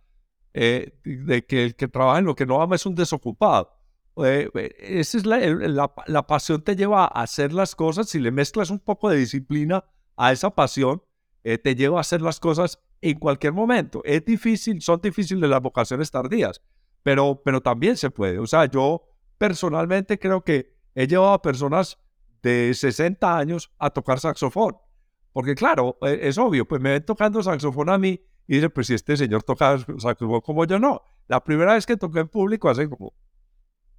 eh, 0.58 0.98
de 1.04 1.44
que 1.44 1.64
el 1.64 1.76
que 1.76 1.86
trabaja 1.86 2.18
en 2.18 2.24
lo 2.24 2.34
que 2.34 2.46
no 2.46 2.62
ama 2.62 2.76
es 2.76 2.86
un 2.86 2.94
desocupado. 2.94 3.75
Eh, 4.24 4.50
esa 4.78 5.18
es 5.18 5.26
la, 5.26 5.92
la, 6.06 6.26
pasión 6.26 6.62
te 6.62 6.74
lleva 6.74 7.04
a 7.04 7.22
hacer 7.22 7.52
las 7.52 7.74
cosas, 7.74 8.08
si 8.08 8.18
le 8.18 8.30
mezclas 8.30 8.70
un 8.70 8.78
poco 8.78 9.10
de 9.10 9.18
disciplina 9.18 9.84
a 10.16 10.32
esa 10.32 10.50
pasión, 10.54 11.02
eh, 11.44 11.58
te 11.58 11.74
lleva 11.74 11.98
a 11.98 12.00
hacer 12.00 12.22
las 12.22 12.40
cosas 12.40 12.80
en 13.02 13.18
cualquier 13.18 13.52
momento. 13.52 14.02
Es 14.04 14.24
difícil, 14.24 14.80
son 14.80 15.00
difíciles 15.02 15.48
las 15.48 15.60
vocaciones 15.60 16.10
tardías, 16.10 16.62
pero, 17.02 17.42
pero 17.44 17.60
también 17.60 17.96
se 17.96 18.10
puede. 18.10 18.38
O 18.38 18.46
sea, 18.46 18.64
yo 18.64 19.02
personalmente 19.36 20.18
creo 20.18 20.42
que 20.42 20.74
he 20.94 21.06
llevado 21.06 21.34
a 21.34 21.42
personas 21.42 21.98
de 22.42 22.72
60 22.72 23.36
años 23.36 23.70
a 23.78 23.90
tocar 23.90 24.18
saxofón. 24.18 24.76
Porque 25.32 25.54
claro, 25.54 25.98
es 26.00 26.38
obvio, 26.38 26.66
pues 26.66 26.80
me 26.80 26.92
ven 26.92 27.04
tocando 27.04 27.42
saxofón 27.42 27.90
a 27.90 27.98
mí 27.98 28.22
y 28.48 28.54
dicen, 28.54 28.70
pues 28.70 28.86
si 28.86 28.94
este 28.94 29.16
señor 29.18 29.42
toca 29.42 29.78
saxofón 29.98 30.40
como 30.40 30.64
yo 30.64 30.78
no. 30.78 31.02
La 31.28 31.44
primera 31.44 31.74
vez 31.74 31.84
que 31.84 31.96
toqué 31.96 32.20
en 32.20 32.28
público 32.28 32.70
hace 32.70 32.88
como 32.88 33.12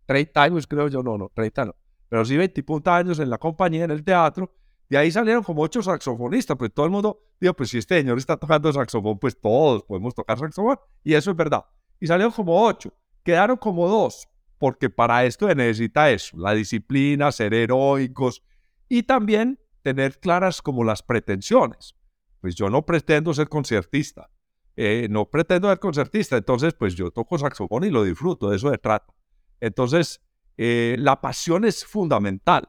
30 0.08 0.42
años, 0.42 0.66
creo 0.66 0.88
yo, 0.88 1.04
no, 1.04 1.18
no, 1.18 1.30
30 1.36 1.66
no. 1.66 1.76
Pero 2.10 2.26
sí 2.26 2.36
20 2.36 2.64
años 2.86 3.20
en 3.20 3.30
la 3.30 3.38
compañía, 3.38 3.84
en 3.84 3.92
el 3.92 4.04
teatro, 4.04 4.52
y 4.90 4.96
ahí 4.96 5.12
salieron 5.12 5.44
como 5.44 5.62
ocho 5.62 5.82
saxofonistas, 5.82 6.56
pues 6.58 6.74
todo 6.74 6.86
el 6.86 6.92
mundo 6.92 7.22
dijo, 7.40 7.54
pues 7.54 7.70
si 7.70 7.78
este 7.78 8.00
señor 8.00 8.18
está 8.18 8.38
tocando 8.38 8.72
saxofón, 8.72 9.20
pues 9.20 9.40
todos 9.40 9.84
podemos 9.84 10.16
tocar 10.16 10.40
saxofón. 10.40 10.80
Y 11.04 11.14
eso 11.14 11.32
es 11.32 11.38
verdad. 11.38 11.66
Y 12.00 12.08
salieron 12.08 12.32
como 12.32 12.66
ocho. 12.66 12.94
Quedaron 13.24 13.58
como 13.58 13.90
dos, 13.90 14.30
porque 14.58 14.90
para 14.90 15.26
esto 15.26 15.48
se 15.48 15.56
necesita 15.56 16.10
eso, 16.10 16.38
la 16.38 16.54
disciplina, 16.54 17.32
ser 17.34 17.54
heroicos 17.54 18.42
y 18.88 19.04
también 19.04 19.60
tener 19.82 20.20
claras 20.20 20.62
como 20.62 20.86
las 20.86 21.04
pretensiones. 21.04 21.96
Pues 22.40 22.56
yo 22.56 22.70
no 22.70 22.86
pretendo 22.86 23.34
ser 23.34 23.50
concertista, 23.50 24.30
eh, 24.78 25.08
no 25.10 25.30
pretendo 25.30 25.68
ser 25.68 25.80
concertista, 25.80 26.38
entonces 26.38 26.74
pues 26.74 26.96
yo 26.96 27.12
toco 27.12 27.38
saxofón 27.38 27.84
y 27.84 27.90
lo 27.90 28.06
disfruto, 28.06 28.50
de 28.50 28.56
eso 28.56 28.72
de 28.72 28.78
trato. 28.78 29.14
Entonces, 29.60 30.22
eh, 30.58 30.96
la 31.00 31.22
pasión 31.22 31.66
es 31.66 31.86
fundamental. 31.86 32.66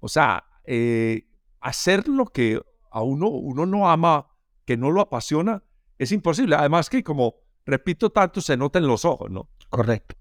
O 0.00 0.08
sea, 0.08 0.44
eh, 0.64 1.28
hacer 1.60 2.08
lo 2.08 2.26
que 2.26 2.60
a 2.90 3.02
uno, 3.02 3.28
uno 3.28 3.66
no 3.66 3.88
ama, 3.88 4.28
que 4.64 4.76
no 4.76 4.90
lo 4.90 5.00
apasiona, 5.00 5.62
es 5.98 6.12
imposible. 6.12 6.56
Además 6.56 6.90
que, 6.90 7.02
como 7.02 7.36
repito 7.64 8.10
tanto, 8.10 8.40
se 8.40 8.56
nota 8.56 8.78
en 8.78 8.86
los 8.86 9.04
ojos, 9.04 9.30
¿no? 9.30 9.48
Correcto. 9.70 10.16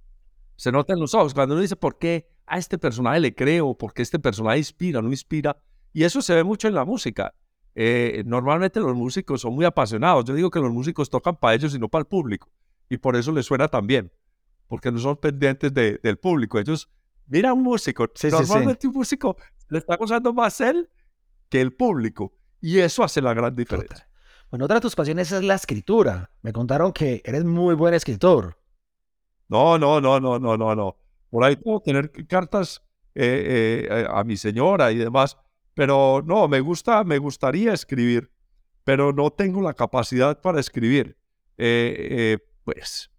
Se 0.56 0.72
nota 0.72 0.94
en 0.94 1.00
los 1.00 1.14
ojos. 1.14 1.34
Cuando 1.34 1.54
uno 1.56 1.62
dice, 1.62 1.76
¿por 1.76 1.98
qué 1.98 2.30
a 2.46 2.58
este 2.58 2.78
personaje 2.78 3.20
le 3.20 3.36
creo? 3.36 3.76
¿Por 3.76 3.94
qué 3.94 4.02
este 4.02 4.20
personaje 4.20 4.58
inspira, 4.58 5.02
no 5.02 5.10
inspira? 5.10 5.58
Y 5.94 6.04
eso 6.04 6.22
se 6.22 6.36
ve 6.36 6.44
mucho 6.44 6.68
en 6.68 6.74
la 6.76 6.86
música. 6.86 7.34
Eh, 7.76 8.24
normalmente 8.26 8.80
los 8.80 8.96
músicos 8.96 9.42
son 9.42 9.54
muy 9.54 9.66
apasionados. 9.66 10.26
Yo 10.26 10.34
digo 10.34 10.50
que 10.50 10.60
los 10.60 10.72
músicos 10.72 11.10
tocan 11.10 11.36
para 11.36 11.54
ellos 11.54 11.76
y 11.76 11.80
no 11.80 11.90
para 11.90 12.02
el 12.02 12.08
público. 12.08 12.50
Y 12.90 12.98
por 12.98 13.16
eso 13.16 13.32
les 13.32 13.46
suena 13.46 13.68
tan 13.68 13.86
bien. 13.86 14.12
Porque 14.68 14.92
no 14.92 15.00
son 15.00 15.18
pendientes 15.18 15.74
del 15.74 16.18
público. 16.18 16.60
Ellos, 16.60 16.90
mira 17.28 17.54
un 17.54 17.64
músico. 17.64 18.10
normalmente 18.32 18.88
un 18.88 18.94
músico 18.94 19.38
le 19.70 19.80
está 19.80 19.96
gozando 19.96 20.34
más 20.34 20.60
él 20.62 20.90
que 21.50 21.62
el 21.62 21.74
público. 21.74 22.34
Y 22.60 22.80
eso 22.80 23.04
hace 23.04 23.22
la 23.22 23.34
gran 23.34 23.56
diferencia. 23.56 24.08
Bueno, 24.50 24.66
otra 24.66 24.76
de 24.76 24.82
tus 24.82 24.96
pasiones 24.96 25.32
es 25.32 25.44
la 25.44 25.56
escritura. 25.56 26.32
Me 26.42 26.54
contaron 26.54 26.94
que 26.94 27.22
eres 27.26 27.44
muy 27.44 27.76
buen 27.76 27.94
escritor. 27.94 28.58
No, 29.50 29.78
no, 29.78 30.02
no, 30.02 30.20
no, 30.20 30.40
no, 30.40 30.58
no, 30.58 30.76
no. 30.76 30.98
Por 31.30 31.44
ahí 31.44 31.56
puedo 31.56 31.82
tener 31.82 32.12
cartas 32.28 32.82
eh, 33.16 33.88
eh, 33.90 34.08
a 34.10 34.24
mi 34.24 34.38
señora 34.38 34.92
y 34.92 34.98
demás, 34.98 35.38
pero 35.74 36.24
no, 36.26 36.48
me 36.48 36.60
gusta, 36.62 37.04
me 37.04 37.18
gustaría 37.18 37.74
escribir, 37.74 38.32
pero 38.84 39.12
no 39.12 39.32
tengo 39.32 39.62
la 39.62 39.74
capacidad 39.74 40.40
para 40.42 40.60
escribir. 40.60 41.18
Eh, 41.58 42.38
pues 42.64 43.10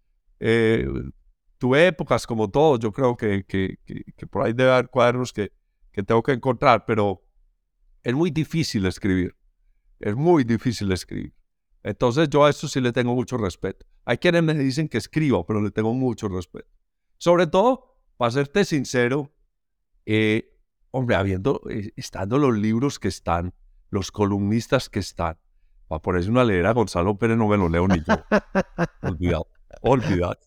tuve 1.59 1.89
épocas 1.89 2.27
como 2.27 2.49
todos, 2.49 2.79
yo 2.79 2.93
creo 2.93 3.17
que, 3.17 3.45
que, 3.45 3.79
que, 3.85 4.27
por 4.27 4.47
ahí 4.47 4.53
debe 4.53 4.73
haber 4.73 4.89
cuadernos 4.89 5.33
que, 5.33 5.53
que 5.93 6.03
tengo 6.03 6.23
que 6.23 6.33
encontrar, 6.33 6.85
pero 6.87 7.23
es 8.03 8.15
muy 8.15 8.31
difícil 8.31 8.87
escribir. 8.87 9.37
Es 10.01 10.15
muy 10.15 10.45
difícil 10.45 10.91
escribir. 10.93 11.35
Entonces 11.83 12.29
yo 12.31 12.45
a 12.45 12.51
esto 12.51 12.69
sí 12.69 12.81
le 12.81 12.93
tengo 12.93 13.15
mucho 13.15 13.37
respeto. 13.37 13.87
Hay 14.05 14.19
quienes 14.19 14.43
me 14.43 14.55
dicen 14.55 14.89
que 14.89 14.99
escribo, 14.99 15.45
pero 15.45 15.61
le 15.61 15.71
tengo 15.71 15.93
mucho 15.93 16.29
respeto. 16.29 16.69
Sobre 17.19 17.47
todo, 17.47 17.99
para 18.17 18.31
serte 18.31 18.65
sincero, 18.65 19.33
eh, 20.07 20.57
hombre, 20.91 21.17
habiendo, 21.17 21.61
eh, 21.69 21.93
estando 21.97 22.39
los 22.39 22.57
libros 22.57 22.99
que 22.99 23.09
están, 23.09 23.53
los 23.91 24.11
columnistas 24.13 24.89
que 24.89 25.01
están, 25.01 25.39
para 25.89 26.01
ponerse 26.01 26.31
una 26.31 26.45
leer 26.45 26.67
a 26.67 26.73
Gonzalo 26.73 27.19
Pérez 27.19 27.37
no 27.37 27.49
me 27.49 27.57
lo 27.57 27.69
leo 27.69 27.89
ni 27.89 27.99
yo. 27.99 28.15
olvidado, 29.03 29.49
olvidado, 29.81 30.39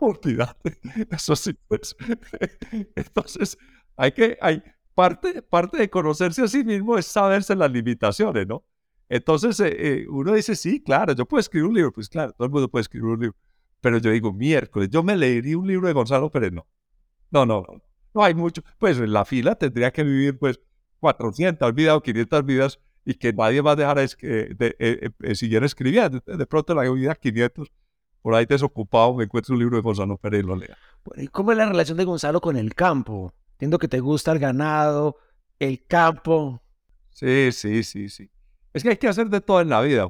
olvidado. 0.00 0.56
Eso 1.10 1.36
sí, 1.36 1.54
pues. 1.66 1.96
Entonces, 2.96 3.58
hay 3.96 4.12
que, 4.12 4.38
hay, 4.40 4.62
parte, 4.98 5.42
parte 5.42 5.78
de 5.78 5.88
conocerse 5.88 6.42
a 6.42 6.48
sí 6.48 6.64
mismo 6.64 6.98
es 6.98 7.06
saberse 7.06 7.54
las 7.54 7.70
limitaciones, 7.70 8.48
¿no? 8.48 8.64
Entonces 9.08 9.60
eh, 9.60 9.76
eh, 9.78 10.06
uno 10.08 10.34
dice, 10.34 10.56
sí, 10.56 10.82
claro, 10.82 11.14
yo 11.14 11.24
puedo 11.24 11.38
escribir 11.38 11.68
un 11.68 11.74
libro, 11.74 11.92
pues 11.92 12.08
claro, 12.08 12.32
todo 12.32 12.46
el 12.46 12.50
mundo 12.50 12.68
puede 12.68 12.80
escribir 12.80 13.06
un 13.06 13.20
libro. 13.20 13.36
Pero 13.80 13.98
yo 13.98 14.10
digo, 14.10 14.32
miércoles, 14.32 14.88
yo 14.90 15.04
me 15.04 15.16
leería 15.16 15.56
un 15.56 15.68
libro 15.68 15.86
de 15.86 15.94
Gonzalo 15.94 16.28
Pérez, 16.32 16.50
no. 16.50 16.66
No, 17.30 17.46
no, 17.46 17.60
no. 17.60 17.80
No 18.12 18.24
hay 18.24 18.34
mucho. 18.34 18.62
Pues 18.78 18.98
en 18.98 19.12
la 19.12 19.24
fila 19.24 19.54
tendría 19.54 19.92
que 19.92 20.02
vivir 20.02 20.36
pues 20.36 20.58
400 20.98 21.72
vidas 21.74 21.94
o 21.94 22.02
500 22.02 22.44
vidas 22.44 22.80
y 23.04 23.14
que 23.14 23.32
nadie 23.32 23.60
va 23.60 23.72
a 23.72 23.76
dejar 23.76 24.00
es 24.00 24.16
que 24.16 24.52
de, 24.56 24.74
eh, 24.80 25.34
siguiera 25.36 25.64
escribiendo. 25.64 26.20
De 26.26 26.46
pronto 26.46 26.74
la 26.74 26.90
vida 26.90 27.14
500, 27.14 27.70
por 28.22 28.34
ahí 28.34 28.46
desocupado, 28.46 29.14
me 29.14 29.24
encuentro 29.24 29.54
un 29.54 29.60
libro 29.60 29.76
de 29.76 29.82
Gonzalo 29.82 30.16
Pérez 30.16 30.42
y 30.42 30.46
lo 30.46 30.56
lea. 30.56 30.76
Bueno, 31.04 31.22
¿Y 31.22 31.28
cómo 31.28 31.52
es 31.52 31.58
la 31.58 31.66
relación 31.66 31.96
de 31.96 32.04
Gonzalo 32.04 32.40
con 32.40 32.56
el 32.56 32.74
campo? 32.74 33.32
Entiendo 33.52 33.78
que 33.78 33.88
te 33.88 34.00
gusta 34.00 34.32
el 34.32 34.38
ganado, 34.38 35.16
el 35.58 35.84
campo. 35.86 36.62
Sí, 37.10 37.50
sí, 37.52 37.82
sí, 37.82 38.08
sí. 38.08 38.30
Es 38.72 38.82
que 38.82 38.90
hay 38.90 38.96
que 38.96 39.08
hacer 39.08 39.28
de 39.28 39.40
todo 39.40 39.60
en 39.60 39.68
la 39.68 39.80
vida. 39.80 40.08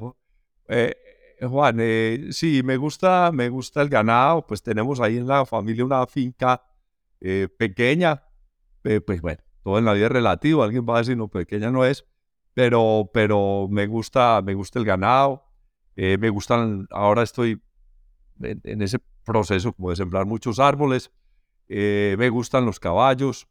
Eh, 0.69 0.95
Juan, 1.41 1.79
eh, 1.81 2.29
sí, 2.31 2.63
me 2.63 2.77
gusta, 2.77 3.31
me 3.33 3.49
gusta 3.49 3.81
el 3.83 3.89
ganado. 3.89 4.47
Pues 4.47 4.63
tenemos 4.63 5.01
ahí 5.01 5.17
en 5.17 5.27
la 5.27 5.47
familia 5.47 5.85
una 5.85 6.07
finca 6.07 6.63
eh, 7.21 7.49
pequeña. 7.59 8.23
pues 8.83 9.21
bueno, 9.23 9.43
todo 9.63 9.79
en 9.79 9.85
la 9.85 9.93
vida 9.95 10.07
es 10.07 10.13
relativo. 10.13 10.63
Alguien 10.63 10.85
va 10.87 10.97
a 10.97 10.99
decir, 10.99 11.17
no, 11.17 11.29
pequeña 11.29 11.71
no 11.71 11.85
es. 11.85 12.05
Pero, 12.53 13.11
pero 13.15 13.69
me 13.71 13.87
gusta, 13.87 14.43
me 14.45 14.55
gusta 14.55 14.79
el 14.79 14.85
ganado. 14.85 15.45
me 15.97 16.29
gustan, 16.29 16.87
ahora 16.91 17.23
estoy 17.23 17.63
en, 18.43 18.61
en, 18.65 18.83
ese 18.83 18.99
proceso 19.25 19.73
como 19.73 19.91
de 19.91 19.97
sembrar 19.97 20.27
muchos 20.27 20.59
árboles. 20.59 21.11
Eh, 21.69 22.17
me 22.19 22.31
gustan 22.31 22.65
los 22.65 22.81
caballos, 22.81 23.47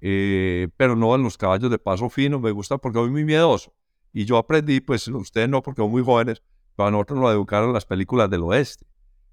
eh, 0.00 0.68
pero 0.76 0.96
no 0.96 1.14
en 1.14 1.22
los 1.22 1.38
caballos 1.38 1.70
de 1.70 1.78
paso 1.78 2.10
fino, 2.10 2.38
me 2.38 2.50
gusta 2.50 2.78
porque 2.78 2.98
soy 2.98 3.10
muy 3.10 3.24
miedoso. 3.24 3.72
Y 4.12 4.26
yo 4.26 4.36
aprendí, 4.36 4.80
pues 4.80 5.08
ustedes 5.08 5.48
no, 5.48 5.62
porque 5.62 5.80
son 5.80 5.90
muy 5.90 6.04
jóvenes, 6.04 6.42
pero 6.76 6.88
a 6.88 6.90
nosotros 6.90 7.18
nos 7.18 7.32
educaron 7.32 7.72
las 7.72 7.86
películas 7.86 8.28
del 8.28 8.42
oeste, 8.42 8.86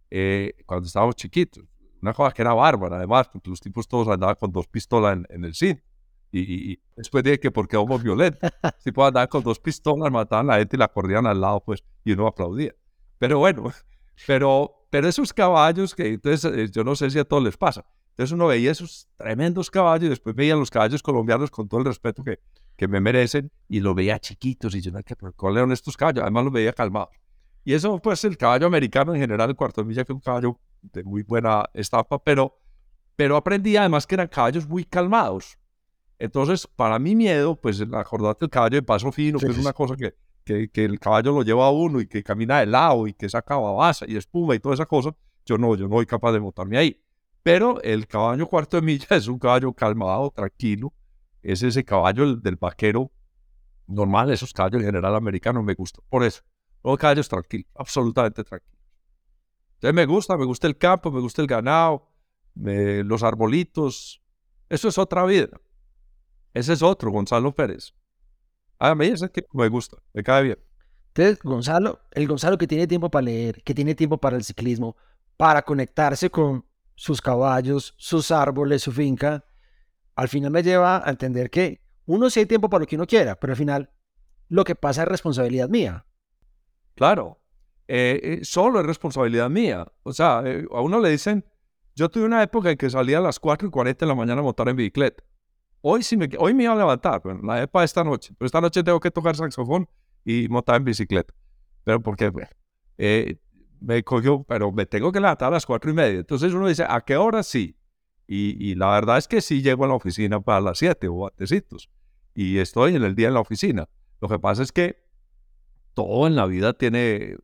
eh, 0.10 0.54
cuando 0.66 0.88
estábamos 0.88 1.16
chiquitos. 1.16 1.64
Una 2.02 2.14
cosa 2.14 2.32
que 2.32 2.42
era 2.42 2.54
bárbara, 2.54 2.98
además, 2.98 3.28
porque 3.28 3.50
los 3.50 3.60
tipos 3.60 3.88
todos 3.88 4.08
andaban 4.08 4.36
con 4.36 4.52
dos 4.52 4.68
pistolas 4.68 5.20
en, 5.30 5.46
el 5.46 5.54
cine. 5.54 5.84
Y, 6.32 6.80
después 6.96 7.24
dije 7.24 7.40
que 7.40 7.52
porque 7.52 7.76
somos 7.76 8.02
violentos. 8.02 8.50
Los 8.64 8.80
tipos 8.84 9.08
andaban 9.08 9.28
con 9.28 9.44
dos 9.44 9.60
pistolas, 9.60 10.12
mataban 10.12 10.50
a 10.50 10.54
la 10.54 10.60
gente 10.60 10.78
y 10.78 10.80
la 10.80 10.88
corrían 10.88 11.28
al 11.28 11.42
lado, 11.42 11.62
pues, 11.64 11.84
y 12.04 12.14
uno 12.14 12.28
aplaudía. 12.28 12.74
Pero 13.20 13.38
bueno, 13.38 13.72
pero, 14.26 14.81
pero 14.92 15.08
esos 15.08 15.34
caballos 15.34 15.96
que 15.96 16.10
entonces 16.10 16.70
yo 16.70 16.84
no 16.84 16.96
sé 16.96 17.10
si 17.10 17.18
a 17.18 17.24
todos 17.24 17.42
les 17.42 17.58
pasa, 17.58 17.84
entonces 18.10 18.34
uno 18.34 18.48
veía 18.48 18.72
esos 18.72 19.08
tremendos 19.16 19.72
caballos 19.72 20.06
y 20.06 20.10
después 20.10 20.36
veía 20.36 20.56
los 20.56 20.70
caballos 20.70 21.02
colombianos 21.02 21.50
con 21.50 21.68
todo 21.68 21.80
el 21.80 21.86
respeto 21.88 22.24
que, 22.24 22.40
que 22.76 22.88
me 22.88 23.00
merecen 23.00 23.50
y 23.70 23.80
los 23.80 23.96
veía 23.96 24.20
chiquitos 24.20 24.76
y 24.76 24.82
yo, 24.82 24.92
no, 24.92 25.00
¿cuáles 25.36 25.58
eran 25.58 25.72
estos 25.72 25.96
caballos? 25.96 26.22
Además 26.22 26.44
los 26.44 26.54
veía 26.54 26.74
calmados. 26.74 27.16
Y 27.64 27.74
eso 27.74 27.98
pues 28.00 28.24
el 28.26 28.38
caballo 28.38 28.68
americano 28.68 29.16
en 29.16 29.22
general, 29.22 29.50
el 29.50 29.56
cuarto 29.56 29.82
de 29.82 29.88
milla, 29.88 30.04
que 30.04 30.12
es 30.12 30.16
un 30.16 30.22
caballo 30.22 30.60
de 30.82 31.04
muy 31.04 31.24
buena 31.24 31.64
estampa, 31.74 32.22
pero, 32.22 32.60
pero 33.16 33.38
aprendí 33.38 33.78
además 33.78 34.06
que 34.06 34.16
eran 34.16 34.28
caballos 34.28 34.68
muy 34.68 34.84
calmados. 34.84 35.58
Entonces, 36.20 36.68
para 36.68 37.00
mi 37.00 37.16
miedo, 37.16 37.56
pues 37.56 37.82
acordate 37.94 38.46
el 38.46 38.52
caballo 38.52 38.76
de 38.76 38.84
paso 38.84 39.12
fino, 39.12 39.40
que 39.40 39.48
es 39.48 39.58
una 39.58 39.74
cosa 39.74 39.96
que, 39.96 40.14
que, 40.44 40.70
el 40.74 41.00
caballo 41.00 41.32
lo 41.32 41.44
lleva 41.44 41.68
a 41.68 41.72
uno 41.72 42.02
y 42.02 42.08
que 42.08 42.24
camina 42.24 42.60
de 42.60 42.66
lado 42.66 43.08
y 43.08 43.14
que 43.14 43.30
saca 43.30 43.58
babasa 43.58 44.06
y 44.08 44.18
espuma 44.18 44.56
y 44.56 44.60
toda 44.60 44.76
esa 44.76 44.86
cosa, 44.86 45.16
yo 45.46 45.58
no, 45.58 45.76
yo 45.76 45.88
no 45.88 45.96
soy 45.96 46.06
capaz 46.06 46.32
de 46.34 46.40
montarme 46.40 46.78
ahí. 46.78 47.02
Pero 47.44 47.82
el 47.82 48.08
caballo 48.08 48.48
cuarto 48.48 48.78
de 48.78 48.84
milla 48.84 49.08
es 49.16 49.28
un 49.28 49.40
caballo 49.40 49.74
calmado, 49.74 50.32
tranquilo. 50.32 50.94
Es 51.42 51.64
ese 51.64 51.84
caballo 51.84 52.36
del 52.36 52.56
vaquero 52.56 53.12
normal, 53.88 54.32
esos 54.32 54.54
caballos 54.54 54.82
en 54.82 54.88
general 54.88 55.16
americanos 55.16 55.64
me 55.64 55.74
gustan. 55.74 56.04
Por 56.10 56.24
eso, 56.24 56.42
los 56.84 56.98
caballos 56.98 57.28
tranquilos, 57.28 57.68
absolutamente 57.76 58.44
tranquilos. 58.44 58.80
Entonces 59.76 59.96
me 59.96 60.06
gusta, 60.06 60.38
me 60.38 60.46
gusta 60.46 60.68
el 60.68 60.78
campo, 60.78 61.12
me 61.12 61.20
gusta 61.20 61.42
el 61.42 61.48
ganado, 61.48 62.08
los 62.54 63.24
arbolitos. 63.24 64.22
Eso 64.70 64.88
es 64.88 64.98
otra 64.98 65.26
vida. 65.26 65.60
Ese 66.54 66.74
es 66.74 66.84
otro, 66.84 67.12
Gonzalo 67.12 67.56
Pérez. 67.56 67.94
A 68.84 68.96
mí 68.96 69.06
ese 69.06 69.30
que 69.30 69.46
me 69.54 69.68
gusta, 69.68 69.98
me 70.12 70.24
cae 70.24 70.42
bien. 70.42 70.58
Entonces, 71.10 71.40
Gonzalo, 71.44 72.00
el 72.10 72.28
Gonzalo 72.28 72.58
que 72.58 72.66
tiene 72.66 72.88
tiempo 72.88 73.12
para 73.12 73.26
leer, 73.26 73.62
que 73.64 73.76
tiene 73.76 73.94
tiempo 73.94 74.18
para 74.18 74.36
el 74.36 74.44
ciclismo, 74.44 74.96
para 75.38 75.62
conectarse 75.62 76.32
con 76.32 76.66
sus 76.96 77.22
caballos, 77.22 77.94
sus 77.98 78.32
árboles, 78.32 78.82
su 78.82 78.92
finca, 78.92 79.46
al 80.16 80.30
final 80.30 80.50
me 80.50 80.64
lleva 80.64 81.08
a 81.08 81.12
entender 81.12 81.52
que 81.52 81.80
uno 82.08 82.32
sí 82.32 82.40
hay 82.40 82.48
tiempo 82.48 82.72
para 82.72 82.80
lo 82.82 82.88
que 82.88 82.96
uno 82.96 83.06
quiera, 83.06 83.40
pero 83.40 83.54
al 83.54 83.58
final 83.58 83.92
lo 84.50 84.64
que 84.64 84.74
pasa 84.74 85.04
es 85.04 85.08
responsabilidad 85.10 85.70
mía. 85.70 86.08
Claro, 86.96 87.40
eh, 87.88 88.20
eh, 88.24 88.40
solo 88.44 88.80
es 88.80 88.86
responsabilidad 88.88 89.48
mía. 89.52 89.86
O 90.02 90.12
sea, 90.12 90.42
eh, 90.44 90.66
a 90.72 90.82
uno 90.82 91.00
le 91.00 91.10
dicen, 91.10 91.46
yo 91.96 92.10
tuve 92.10 92.26
una 92.26 92.42
época 92.42 92.72
en 92.72 92.78
que 92.78 92.90
salía 92.90 93.20
a 93.20 93.22
las 93.22 93.40
4 93.40 93.68
y 93.68 93.72
40 93.72 94.06
de 94.06 94.10
la 94.10 94.16
mañana 94.16 94.42
a 94.42 94.44
montar 94.44 94.70
en 94.70 94.76
bicicleta. 94.76 95.24
Hoy 95.82 96.04
sí 96.04 96.16
me, 96.16 96.30
hoy 96.38 96.54
me 96.54 96.64
iba 96.64 96.74
a 96.74 96.78
levantar, 96.78 97.22
pero 97.22 97.42
la 97.42 97.62
época 97.62 97.80
de 97.80 97.86
esta 97.86 98.04
noche. 98.04 98.34
Pero 98.38 98.46
esta 98.46 98.62
noche 98.62 98.84
tengo 98.84 99.00
que 99.00 99.12
tocar 99.12 99.36
saxofón 99.36 99.90
y 100.24 100.48
montar 100.48 100.78
en 100.78 100.86
bicicleta. 100.86 101.34
Pero 101.84 102.02
porque, 102.02 102.30
bueno, 102.30 102.50
me 103.80 104.04
cogió, 104.04 104.44
pero 104.44 104.72
me 104.72 104.86
tengo 104.86 105.12
que 105.12 105.20
levantar 105.20 105.48
a 105.48 105.52
las 105.52 105.66
cuatro 105.66 105.90
y 105.90 105.94
media. 105.94 106.20
Entonces 106.20 106.54
uno 106.54 106.68
dice, 106.68 106.86
¿a 106.88 107.02
qué 107.02 107.18
hora 107.18 107.44
sí? 107.44 107.76
Y, 108.28 108.76
la 108.76 108.92
verdad 108.92 109.18
es 109.18 109.28
que 109.28 109.42
sí 109.42 109.62
llego 109.62 109.84
a 109.84 109.90
la 109.90 109.94
oficina 109.94 110.40
para 110.40 110.62
las 110.62 110.78
siete 110.78 111.10
o 111.10 111.28
antecitos. 111.28 111.90
Y 112.34 112.60
estoy 112.60 112.96
en 112.96 113.04
el 113.04 113.14
día 113.14 113.28
en 113.28 113.34
la 113.34 113.42
oficina. 113.42 113.90
Lo 114.22 114.30
que 114.30 114.40
pasa 114.40 114.64
es 114.64 114.72
que 114.72 115.04
todo 115.94 116.28
en 116.28 116.38
la 116.38 116.46
vida 116.46 116.72
tiene, 116.72 117.36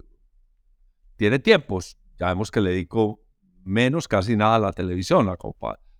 tiene 1.17 1.39
tiempos. 1.39 1.97
Ya 2.17 2.27
vemos 2.27 2.51
que 2.51 2.61
le 2.61 2.69
dedico 2.69 3.19
menos, 3.65 4.07
casi 4.07 4.37
nada 4.37 4.55
a 4.55 4.59
la 4.59 4.71
televisión. 4.71 5.27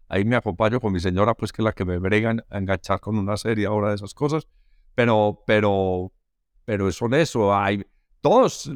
Ahí 0.07 0.23
me 0.25 0.35
acompaño 0.35 0.79
con 0.79 0.93
mi 0.93 0.99
señora, 0.99 1.33
pues 1.33 1.51
que 1.51 1.61
es 1.61 1.65
la 1.65 1.73
que 1.73 1.85
me 1.85 1.97
brega 1.97 2.35
a 2.49 2.57
enganchar 2.57 2.99
con 2.99 3.17
una 3.17 3.37
serie 3.37 3.65
ahora 3.65 3.89
de 3.89 3.95
esas 3.95 4.13
cosas. 4.13 4.47
Pero, 4.95 5.43
pero, 5.45 6.13
pero 6.65 6.91
son 6.91 7.13
eso. 7.13 7.53
Hay, 7.53 7.85
todos, 8.21 8.71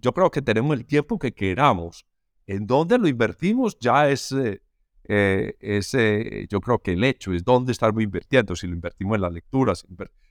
yo 0.00 0.12
creo 0.12 0.30
que 0.30 0.42
tenemos 0.42 0.76
el 0.76 0.86
tiempo 0.86 1.18
que 1.18 1.32
queramos. 1.32 2.06
En 2.46 2.66
dónde 2.66 2.98
lo 2.98 3.08
invertimos 3.08 3.78
ya 3.78 4.08
es, 4.08 4.32
eh, 4.32 4.60
eh, 5.08 6.46
yo 6.48 6.60
creo 6.60 6.78
que 6.78 6.92
el 6.92 7.04
hecho 7.04 7.32
es 7.32 7.44
dónde 7.44 7.72
estamos 7.72 8.02
invirtiendo, 8.02 8.56
si 8.56 8.66
lo 8.66 8.74
invertimos 8.74 9.16
en 9.16 9.22
la 9.22 9.30
lectura. 9.30 9.74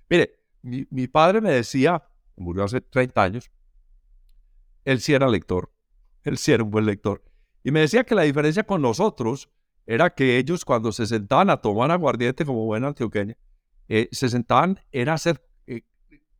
Mire, 0.10 0.39
mi, 0.62 1.08
padre 1.08 1.42
me 1.42 1.51
decía, 1.51 2.04
murió 2.36 2.63
hace 2.63 2.82
30 2.82 3.24
años, 3.24 3.51
él 4.86 5.00
sí 5.00 5.13
era 5.13 5.27
lector, 5.27 5.72
él 6.24 6.38
sí 6.38 6.51
era 6.51 6.63
un 6.63 6.72
buen 6.72 6.86
lector, 6.86 7.24
y 7.63 7.72
me 7.72 7.82
decía 7.82 8.04
que 8.04 8.16
la 8.16 8.24
diferencia 8.24 8.63
con 8.63 8.82
nosotros 8.82 9.50
era 9.88 10.12
que 10.12 10.38
ellos 10.38 10.63
cuando 10.63 10.91
se 10.91 11.08
sentaban 11.08 11.50
a 11.50 11.58
tomar 11.58 11.89
aguardiente 11.89 12.46
como 12.46 12.65
buena 12.65 12.89
antioqueña, 12.89 13.36
eh, 13.88 14.10
se 14.12 14.29
sentaban, 14.29 14.79
era 14.91 15.13
hacer 15.13 15.41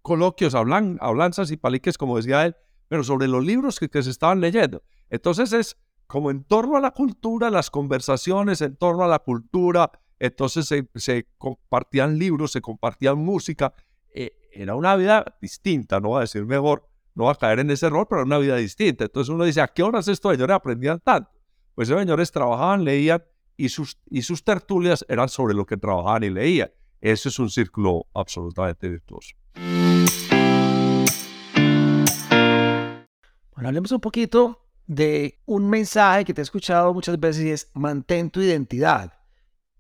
coloquios, 0.08 0.56
hablan, 0.56 0.98
hablanzas 1.02 1.52
y 1.52 1.58
paliques, 1.58 1.98
como 1.98 2.16
decía 2.16 2.46
él, 2.46 2.56
pero 2.88 3.04
sobre 3.04 3.28
los 3.28 3.46
libros 3.46 3.78
que, 3.78 4.02
se 4.02 4.10
estaban 4.10 4.40
leyendo. 4.40 4.82
Entonces 5.10 5.52
es 5.52 5.78
como 6.08 6.32
en 6.32 6.46
torno 6.46 6.78
a 6.78 6.80
la 6.80 6.92
cultura, 6.92 7.50
las 7.50 7.70
conversaciones 7.70 8.62
en 8.62 8.78
torno 8.78 9.04
a 9.04 9.10
la 9.10 9.20
cultura, 9.20 9.92
entonces 10.18 10.74
se, 10.96 11.28
compartían 11.38 12.18
libros, 12.18 12.54
se 12.54 12.62
compartían 12.62 13.18
música. 13.18 13.74
Eh, 14.16 14.32
era 14.54 14.76
una 14.76 14.96
vida 14.96 15.26
distinta, 15.42 16.00
no 16.00 16.10
voy 16.10 16.20
a 16.20 16.22
decir 16.22 16.46
mejor, 16.46 16.88
no 17.14 17.26
va 17.26 17.34
a 17.34 17.36
caer 17.36 17.60
en 17.60 17.70
ese 17.70 17.88
error, 17.88 18.08
pero 18.10 18.22
era 18.22 18.26
una 18.26 18.38
vida 18.38 18.56
distinta. 18.56 19.04
Entonces 19.04 19.30
uno 19.30 19.44
dice, 19.44 19.60
¿a 19.60 19.68
qué 19.68 19.84
horas 19.84 20.08
estos 20.08 20.32
señores 20.32 20.56
aprendían 20.56 21.02
tanto? 21.02 21.32
Pues 21.76 21.90
esos 21.90 22.00
señores 22.00 22.32
trabajaban, 22.32 22.86
leían 22.86 23.22
y 23.58 23.70
sus, 23.70 23.98
y 24.10 24.22
sus 24.22 24.44
tertulias 24.44 25.04
eran 25.10 25.28
sobre 25.28 25.54
lo 25.56 25.66
que 25.66 25.76
trabajaban 25.76 26.24
y 26.24 26.30
leían. 26.30 26.72
Eso 27.02 27.30
es 27.30 27.40
un 27.40 27.50
círculo 27.50 28.06
absolutamente 28.14 28.88
virtuoso. 28.88 29.36
Bueno, 33.54 33.70
hablemos 33.70 33.92
un 33.92 34.00
poquito 34.00 34.64
de 34.86 35.40
un 35.46 35.70
mensaje 35.70 36.24
que 36.24 36.34
te 36.34 36.42
he 36.42 36.44
escuchado 36.44 36.94
muchas 36.94 37.20
veces 37.20 37.44
y 37.44 37.50
es 37.50 37.72
mantén 37.74 38.30
tu 38.30 38.42
identidad. 38.42 39.14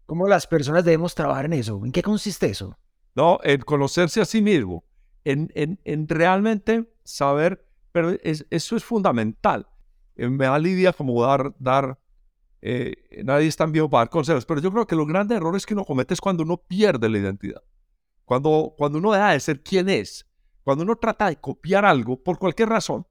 ¿Cómo 0.05 0.27
las 0.27 0.47
personas 0.47 0.83
debemos 0.83 1.15
trabajar 1.15 1.45
en 1.45 1.53
eso? 1.53 1.81
¿En 1.85 1.91
qué 1.91 2.01
consiste 2.01 2.47
eso? 2.47 2.77
No, 3.15 3.39
en 3.43 3.61
conocerse 3.61 4.21
a 4.21 4.25
sí 4.25 4.41
mismo, 4.41 4.83
en, 5.23 5.51
en, 5.55 6.07
realmente 6.07 6.91
saber, 7.03 7.65
pero 7.91 8.11
eso 8.23 8.75
es 8.75 8.83
fundamental. 8.83 9.67
Eh, 10.15 10.29
me 10.29 10.45
da 10.45 10.59
lidia 10.59 10.93
como 10.93 11.21
dar, 11.23 11.53
dar 11.59 11.99
eh, 12.69 13.23
nadie 13.23 13.47
está 13.47 13.63
en 13.63 13.71
vivo 13.71 13.89
para 13.89 14.01
dar 14.01 14.09
consejos, 14.09 14.45
pero 14.45 14.59
yo 14.59 14.73
creo 14.73 14.85
que 14.85 14.95
los 14.97 15.07
grandes 15.07 15.37
errores 15.37 15.65
que 15.65 15.73
uno 15.73 15.85
comete 15.85 16.13
es 16.13 16.19
cuando 16.19 16.43
uno 16.43 16.57
pierde 16.57 17.07
la 17.07 17.17
identidad. 17.17 17.63
Cuando, 18.25 18.75
cuando 18.77 18.97
uno 18.97 19.13
deja 19.13 19.31
de 19.31 19.39
ser 19.39 19.63
quien 19.63 19.87
es, 19.87 20.27
cuando 20.65 20.83
uno 20.83 20.97
trata 20.97 21.29
de 21.29 21.37
copiar 21.37 21.85
algo 21.85 22.21
por 22.21 22.37
cualquier 22.37 22.67
razón, 22.67 23.07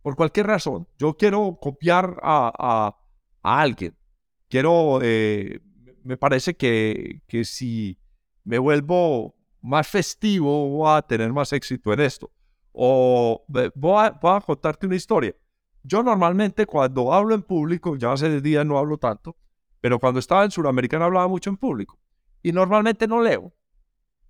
por 0.00 0.16
cualquier 0.16 0.46
razón. 0.46 0.88
Yo 0.98 1.18
quiero 1.18 1.58
copiar 1.60 2.18
a, 2.22 2.96
alguien. 3.42 3.94
Quiero, 4.48 5.00
eh, 5.02 5.60
me 6.02 6.16
parece 6.16 6.56
que, 6.56 7.20
que 7.28 7.44
si 7.44 7.98
me 8.44 8.58
vuelvo 8.58 9.36
más 9.60 9.86
festivo, 9.86 10.66
voy 10.70 10.96
a 10.96 11.02
tener 11.02 11.30
más 11.30 11.52
éxito 11.52 11.92
en 11.92 12.00
esto. 12.00 12.32
O 12.72 13.44
voy 13.48 13.70
a, 13.98 14.18
voy 14.18 14.36
a 14.36 14.40
contarte 14.40 14.86
una 14.86 14.96
historia. 14.96 15.36
Yo 15.88 16.02
normalmente 16.02 16.66
cuando 16.66 17.14
hablo 17.14 17.34
en 17.34 17.42
público, 17.42 17.96
ya 17.96 18.12
hace 18.12 18.42
días 18.42 18.66
no 18.66 18.76
hablo 18.76 18.98
tanto, 18.98 19.36
pero 19.80 19.98
cuando 19.98 20.20
estaba 20.20 20.44
en 20.44 20.50
Suramericana 20.50 21.06
hablaba 21.06 21.28
mucho 21.28 21.48
en 21.48 21.56
público. 21.56 21.98
Y 22.42 22.52
normalmente 22.52 23.08
no 23.08 23.22
leo, 23.22 23.54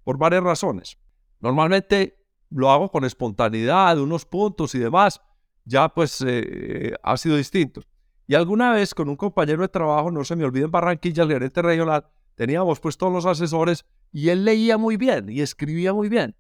por 0.05 0.19
varias 0.19 0.45
razones. 0.45 0.97
Normalmente 1.41 2.17
lo 2.51 2.71
hago 2.71 2.89
con 2.93 3.05
espontaneidad, 3.05 3.99
unos 3.99 4.25
puntos 4.25 4.73
y 4.77 4.79
demás, 4.79 5.21
ya 5.65 5.89
pues 5.89 6.25
eh, 6.25 6.95
ha 7.03 7.17
sido 7.17 7.37
distinto. 7.37 7.83
Y 8.29 8.37
alguna 8.37 8.73
vez 8.73 8.95
con 8.95 9.09
un 9.09 9.17
compañero 9.17 9.63
de 9.63 9.69
trabajo, 9.69 10.13
no 10.13 10.23
se 10.23 10.37
me 10.37 10.45
olvide 10.45 10.67
en 10.67 10.71
Barranquilla, 10.71 11.25
el 11.25 11.31
gerente 11.31 11.61
regional, 11.61 12.07
teníamos 12.37 12.79
pues 12.79 12.97
todos 12.97 13.13
los 13.13 13.27
asesores 13.27 13.85
y 14.13 14.29
él 14.29 14.45
leía 14.45 14.79
muy 14.79 14.97
bien 14.97 15.29
y 15.29 15.41
escribía 15.41 15.93
muy 15.93 16.09
bien. 16.09 16.37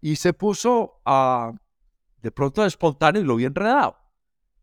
Y 0.00 0.16
se 0.16 0.32
puso 0.32 1.02
a, 1.04 1.52
de 2.22 2.30
pronto 2.30 2.64
espontáneo 2.64 3.20
y 3.20 3.24
lo 3.26 3.36
vi 3.36 3.44
enredado. 3.44 4.05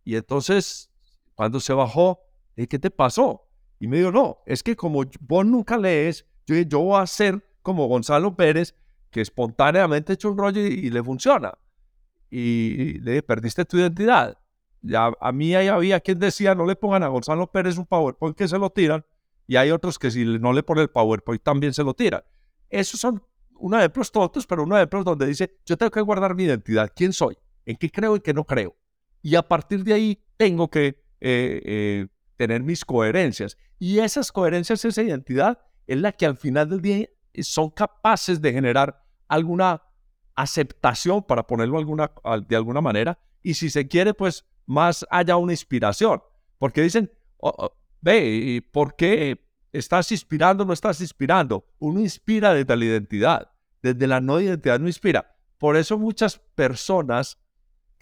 Y 0.04 0.16
entonces, 0.16 0.90
cuando 1.36 1.60
se 1.60 1.74
bajó, 1.74 2.20
dije, 2.56 2.68
¿qué 2.68 2.80
te 2.80 2.92
pasó? 2.92 3.48
Y 3.80 3.88
me 3.88 3.98
dijo, 3.98 4.12
no, 4.12 4.40
es 4.46 4.64
que 4.64 4.76
como 4.76 5.04
vos 5.22 5.46
nunca 5.46 5.78
lees, 5.78 6.26
yo, 6.46 6.56
yo 6.56 6.80
voy 6.80 7.02
a 7.02 7.08
ser 7.08 7.44
como 7.62 7.88
Gonzalo 7.88 8.36
Pérez, 8.36 8.76
que 9.10 9.22
espontáneamente 9.22 10.14
echa 10.14 10.28
un 10.28 10.38
rollo 10.38 10.62
y 10.62 10.90
le 10.90 11.04
funciona 11.04 11.54
y 12.36 13.00
le 13.02 13.22
perdiste 13.22 13.64
tu 13.64 13.78
identidad. 13.78 14.40
Ya, 14.82 15.12
a 15.22 15.32
mí 15.32 15.54
ahí 15.54 15.68
había 15.68 16.00
quien 16.00 16.18
decía, 16.18 16.56
no 16.56 16.66
le 16.66 16.76
pongan 16.76 17.04
a 17.04 17.08
Gonzalo 17.08 17.52
Pérez 17.52 17.78
un 17.78 17.86
PowerPoint 17.86 18.36
que 18.36 18.48
se 18.48 18.58
lo 18.58 18.72
tiran, 18.72 19.06
y 19.46 19.56
hay 19.56 19.70
otros 19.70 20.00
que 20.00 20.10
si 20.10 20.26
no 20.26 20.52
le 20.52 20.64
ponen 20.64 20.82
el 20.82 20.90
PowerPoint 20.90 21.44
también 21.44 21.74
se 21.74 21.84
lo 21.84 21.94
tiran. 21.94 22.24
Esos 22.70 23.00
son 23.00 23.24
unos 23.56 23.80
ejemplos 23.80 24.12
tontos, 24.12 24.48
pero 24.48 24.64
unos 24.64 24.78
ejemplos 24.78 25.06
donde 25.06 25.28
dice, 25.28 25.60
yo 25.64 25.78
tengo 25.78 25.92
que 25.92 26.02
guardar 26.02 26.34
mi 26.34 26.46
identidad, 26.46 26.92
quién 26.96 27.14
soy, 27.14 27.38
en 27.66 27.78
qué 27.78 27.92
creo 27.92 28.16
y 28.16 28.20
qué 28.20 28.34
no 28.34 28.44
creo. 28.46 28.76
Y 29.24 29.36
a 29.36 29.42
partir 29.42 29.84
de 29.84 29.94
ahí 29.94 30.24
tengo 30.38 30.70
que 30.70 30.88
eh, 31.22 31.62
eh, 31.66 32.08
tener 32.36 32.62
mis 32.62 32.86
coherencias. 32.86 33.58
Y 33.80 34.00
esas 34.00 34.32
coherencias, 34.32 34.86
esa 34.86 35.02
identidad, 35.02 35.60
es 35.88 35.98
la 35.98 36.12
que 36.12 36.28
al 36.28 36.38
final 36.38 36.70
del 36.70 36.82
día 36.82 37.10
son 37.42 37.72
capaces 37.72 38.42
de 38.42 38.54
generar 38.54 39.04
alguna 39.28 39.82
aceptación, 40.36 41.24
para 41.24 41.48
ponerlo 41.48 41.80
de 42.48 42.56
alguna 42.56 42.82
manera, 42.82 43.18
y 43.42 43.54
si 43.56 43.70
se 43.70 43.88
quiere, 43.88 44.14
pues 44.14 44.46
más 44.66 45.06
haya 45.10 45.38
una 45.38 45.54
inspiración. 45.54 46.22
Porque 46.58 46.82
dicen, 46.82 47.12
oh, 47.38 47.54
oh, 47.58 47.78
ve, 48.02 48.64
¿por 48.72 48.96
qué 48.96 49.48
estás 49.72 50.12
inspirando 50.12 50.66
no 50.66 50.74
estás 50.74 51.02
inspirando? 51.02 51.66
Uno 51.80 52.00
inspira 52.00 52.54
desde 52.54 52.76
la 52.76 52.86
identidad, 52.86 53.52
desde 53.82 54.08
la 54.08 54.22
no 54.22 54.40
identidad 54.40 54.80
no 54.80 54.88
inspira. 54.88 55.36
Por 55.58 55.78
eso 55.78 55.98
muchas 55.98 56.40
personas 56.56 57.38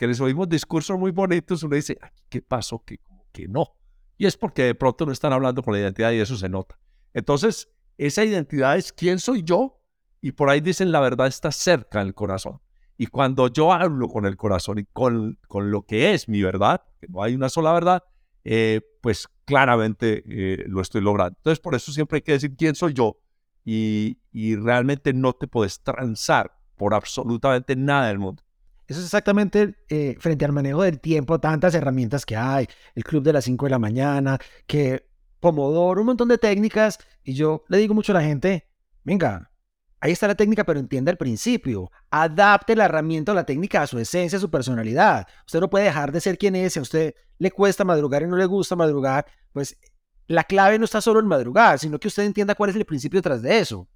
que 0.02 0.08
les 0.08 0.20
oímos 0.20 0.50
discursos 0.50 0.98
muy 0.98 1.12
bonitos, 1.12 1.62
uno 1.62 1.76
dice, 1.76 1.96
¿qué 2.28 2.42
pasó? 2.42 2.84
Que, 2.84 3.00
que 3.32 3.48
no. 3.48 3.76
Y 4.18 4.26
es 4.26 4.36
porque 4.36 4.64
de 4.64 4.74
pronto 4.74 5.06
no 5.06 5.12
están 5.12 5.32
hablando 5.32 5.62
con 5.62 5.76
la 5.76 5.80
identidad 5.80 6.12
y 6.12 6.20
eso 6.20 6.36
se 6.36 6.50
nota. 6.50 6.80
Entonces, 7.14 7.70
esa 8.00 8.26
identidad 8.26 8.78
es 8.78 8.92
quién 8.92 9.20
soy 9.20 9.44
yo 9.44 9.80
y 10.20 10.32
por 10.32 10.50
ahí 10.50 10.60
dicen 10.60 10.92
la 10.92 11.02
verdad 11.02 11.28
está 11.28 11.52
cerca 11.52 12.04
del 12.04 12.16
corazón. 12.16 12.60
Y 12.98 13.06
cuando 13.06 13.48
yo 13.48 13.72
hablo 13.74 14.08
con 14.08 14.26
el 14.26 14.38
corazón 14.38 14.80
y 14.80 14.86
con, 14.86 15.38
con 15.48 15.70
lo 15.70 15.84
que 15.84 16.16
es 16.16 16.28
mi 16.28 16.42
verdad, 16.42 16.82
que 17.00 17.06
no 17.08 17.22
hay 17.22 17.36
una 17.36 17.50
sola 17.50 17.72
verdad, 17.72 18.04
eh, 18.44 18.82
pues 19.02 19.28
claramente 19.46 20.24
eh, 20.26 20.64
lo 20.66 20.82
estoy 20.82 21.02
logrando. 21.02 21.38
Entonces, 21.38 21.60
por 21.60 21.76
eso 21.76 21.92
siempre 21.92 22.16
hay 22.16 22.22
que 22.24 22.32
decir 22.32 22.56
quién 22.58 22.74
soy 22.74 22.94
yo 22.96 23.20
y, 23.64 24.18
y 24.32 24.56
realmente 24.56 25.14
no 25.14 25.34
te 25.34 25.46
puedes 25.46 25.80
transar 25.84 26.58
por 26.76 26.96
absolutamente 26.96 27.76
nada 27.76 28.08
del 28.08 28.18
mundo. 28.18 28.42
Eso 28.92 29.00
es 29.00 29.06
exactamente 29.06 29.74
eh, 29.88 30.18
frente 30.20 30.44
al 30.44 30.52
manejo 30.52 30.84
del 30.84 31.00
tiempo, 31.00 31.40
tantas 31.40 31.74
herramientas 31.74 32.26
que 32.26 32.36
hay, 32.36 32.68
el 32.94 33.06
club 33.06 33.24
de 33.24 33.32
las 33.32 33.46
5 33.46 33.66
de 33.66 33.70
la 33.70 33.80
mañana, 33.80 34.38
que 34.68 35.08
Pomodoro, 35.40 36.02
un 36.02 36.08
montón 36.08 36.28
de 36.28 36.38
técnicas, 36.38 37.00
y 37.24 37.34
yo 37.34 37.64
le 37.70 37.78
digo 37.78 37.94
mucho 37.94 38.12
a 38.12 38.16
la 38.16 38.22
gente, 38.22 38.68
venga, 39.06 39.50
ahí 40.02 40.12
está 40.12 40.28
la 40.28 40.36
técnica, 40.36 40.66
pero 40.66 40.78
entienda 40.78 41.10
el 41.10 41.16
principio, 41.16 41.90
adapte 42.10 42.76
la 42.76 42.84
herramienta 42.84 43.32
o 43.32 43.36
la 43.36 43.46
técnica 43.46 43.82
a 43.82 43.88
su 43.88 43.98
esencia, 43.98 44.36
a 44.36 44.42
su 44.42 44.52
personalidad. 44.52 45.26
Usted 45.46 45.62
no 45.62 45.70
puede 45.70 45.86
dejar 45.86 46.12
de 46.12 46.20
ser 46.20 46.38
quien 46.38 46.58
es, 46.58 46.74
si 46.74 46.80
a 46.80 46.82
usted 46.82 47.16
le 47.38 47.50
cuesta 47.50 47.86
madrugar 47.86 48.24
y 48.24 48.28
no 48.28 48.36
le 48.36 48.46
gusta 48.46 48.76
madrugar, 48.76 49.26
pues 49.54 49.78
la 50.28 50.44
clave 50.44 50.78
no 50.78 50.84
está 50.84 51.00
solo 51.00 51.22
en 51.22 51.28
madrugar, 51.28 51.80
sino 51.80 51.98
que 51.98 52.10
usted 52.10 52.24
entienda 52.24 52.56
cuál 52.56 52.72
es 52.72 52.76
el 52.76 52.84
principio 52.84 53.20
detrás 53.20 53.42
de 53.42 53.58
eso. 53.58 53.88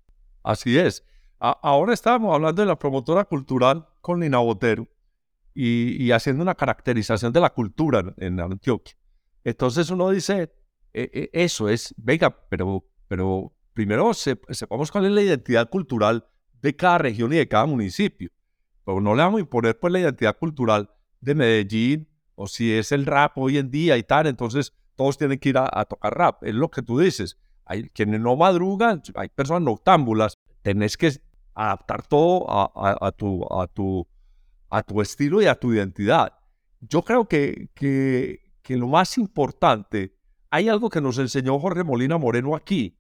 Así 0.42 0.80
es 0.80 1.04
ahora 1.40 1.94
estábamos 1.94 2.34
hablando 2.34 2.62
de 2.62 2.68
la 2.68 2.78
promotora 2.78 3.26
cultural 3.26 3.88
con 4.02 4.20
Lina 4.20 4.40
Botero 4.40 4.88
y, 5.54 6.12
haciendo 6.12 6.44
una 6.44 6.56
caracterización 6.56 7.32
de 7.32 7.40
la 7.40 7.52
cultura 7.52 8.14
en 8.18 8.40
Antioquia. 8.40 8.96
Entonces 9.44 9.90
uno 9.90 10.10
dice, 10.10 10.54
e, 10.94 11.10
e, 11.14 11.30
eso 11.32 11.70
es, 11.70 11.94
venga, 11.98 12.30
pero, 12.50 12.86
pero 13.08 13.54
primero 13.74 14.14
sepamos 14.14 14.92
cuál 14.92 15.06
es 15.06 15.12
la 15.12 15.22
identidad 15.22 15.70
cultural 15.70 16.28
de 16.62 16.76
cada 16.76 16.98
región 16.98 17.32
y 17.32 17.38
de 17.38 17.48
cada 17.48 17.66
municipio. 17.66 18.30
Pero 18.84 19.00
no 19.02 19.16
le 19.16 19.24
vamos 19.24 19.38
a 19.38 19.42
imponer 19.42 19.80
pues 19.80 19.94
la 19.94 20.00
identidad 20.00 20.38
cultural 20.38 20.90
de 21.22 21.36
Medellín 21.36 22.10
o 22.36 22.48
si 22.48 22.74
es 22.74 22.92
el 22.92 23.06
rap 23.06 23.38
hoy 23.38 23.58
en 23.58 23.72
día 23.72 23.98
y 23.98 24.04
tal, 24.04 24.28
entonces 24.28 24.74
todos 24.96 25.18
tienen 25.18 25.40
que 25.40 25.50
ir 25.50 25.58
a, 25.58 25.70
a 25.72 25.86
tocar 25.86 26.18
rap. 26.18 26.44
Es 26.44 26.54
lo 26.54 26.70
que 26.70 26.82
tú 26.82 27.00
dices. 27.00 27.38
Hay 27.66 27.90
quienes 27.90 28.20
no 28.20 28.36
madrugan, 28.36 29.02
hay 29.16 29.30
personas 29.30 29.64
noctámbulas, 29.64 30.38
tenés 30.66 30.98
que 30.98 31.12
adaptar 31.54 32.08
todo 32.08 32.44
a, 32.50 33.12
tu, 33.12 34.08
estilo 35.00 35.40
y 35.40 35.46
a 35.46 35.54
tu 35.54 35.72
identidad. 35.72 36.34
Yo 36.82 37.04
creo 37.04 37.28
que, 37.28 38.42
lo 38.70 38.88
más 38.88 39.20
importante, 39.20 40.18
hay 40.50 40.68
algo 40.68 40.90
que 40.90 41.02
nos 41.02 41.20
enseñó 41.20 41.60
Jorge 41.60 41.84
Molina 41.84 42.18
Moreno 42.18 42.56
aquí, 42.56 42.98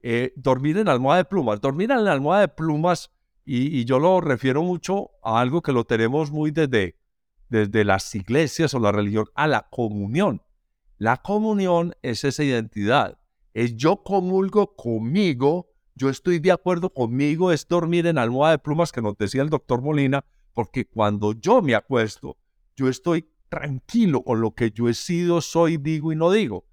eh, 0.00 0.32
dormir 0.36 0.78
en 0.78 0.88
almohada 0.88 1.18
de 1.18 1.24
plumas. 1.26 1.60
Dormir 1.60 1.90
en 1.90 2.02
la 2.02 2.12
almohada 2.12 2.40
de 2.40 2.48
plumas, 2.48 3.10
y, 3.44 3.84
yo 3.84 3.98
lo 3.98 4.22
refiero 4.22 4.62
mucho 4.62 5.10
a 5.22 5.38
algo 5.38 5.60
que 5.60 5.72
lo 5.72 5.84
tenemos 5.84 6.30
muy 6.30 6.50
desde, 6.50 6.96
desde 7.50 7.84
las 7.84 8.14
iglesias 8.14 8.72
o 8.72 8.78
la 8.78 8.90
religión, 8.90 9.26
a 9.34 9.46
la 9.48 9.68
comunión. 9.68 10.40
La 10.96 11.18
comunión 11.18 11.94
es 12.00 12.24
esa 12.24 12.42
identidad. 12.42 13.18
Es 13.52 13.76
yo 13.76 14.02
comulgo 14.02 14.74
conmigo 14.76 15.71
yo 15.94 16.08
estoy 16.08 16.38
de 16.38 16.52
acuerdo 16.52 16.90
conmigo, 16.90 17.52
es 17.52 17.66
dormir 17.68 18.06
en 18.06 18.18
almohada 18.18 18.52
de 18.52 18.58
plumas 18.58 18.92
que 18.92 19.02
nos 19.02 19.16
decía 19.16 19.42
el 19.42 19.50
doctor 19.50 19.82
Molina, 19.82 20.24
porque 20.54 20.86
cuando 20.86 21.32
yo 21.32 21.62
me 21.62 21.74
acuesto, 21.74 22.36
yo 22.76 22.88
estoy 22.88 23.28
tranquilo 23.48 24.22
con 24.22 24.40
lo 24.40 24.52
que 24.54 24.70
yo 24.70 24.88
he 24.88 24.94
sido, 24.94 25.40
soy, 25.40 25.76
digo 25.76 26.12
y 26.12 26.16
no 26.16 26.30
digo. 26.30 26.64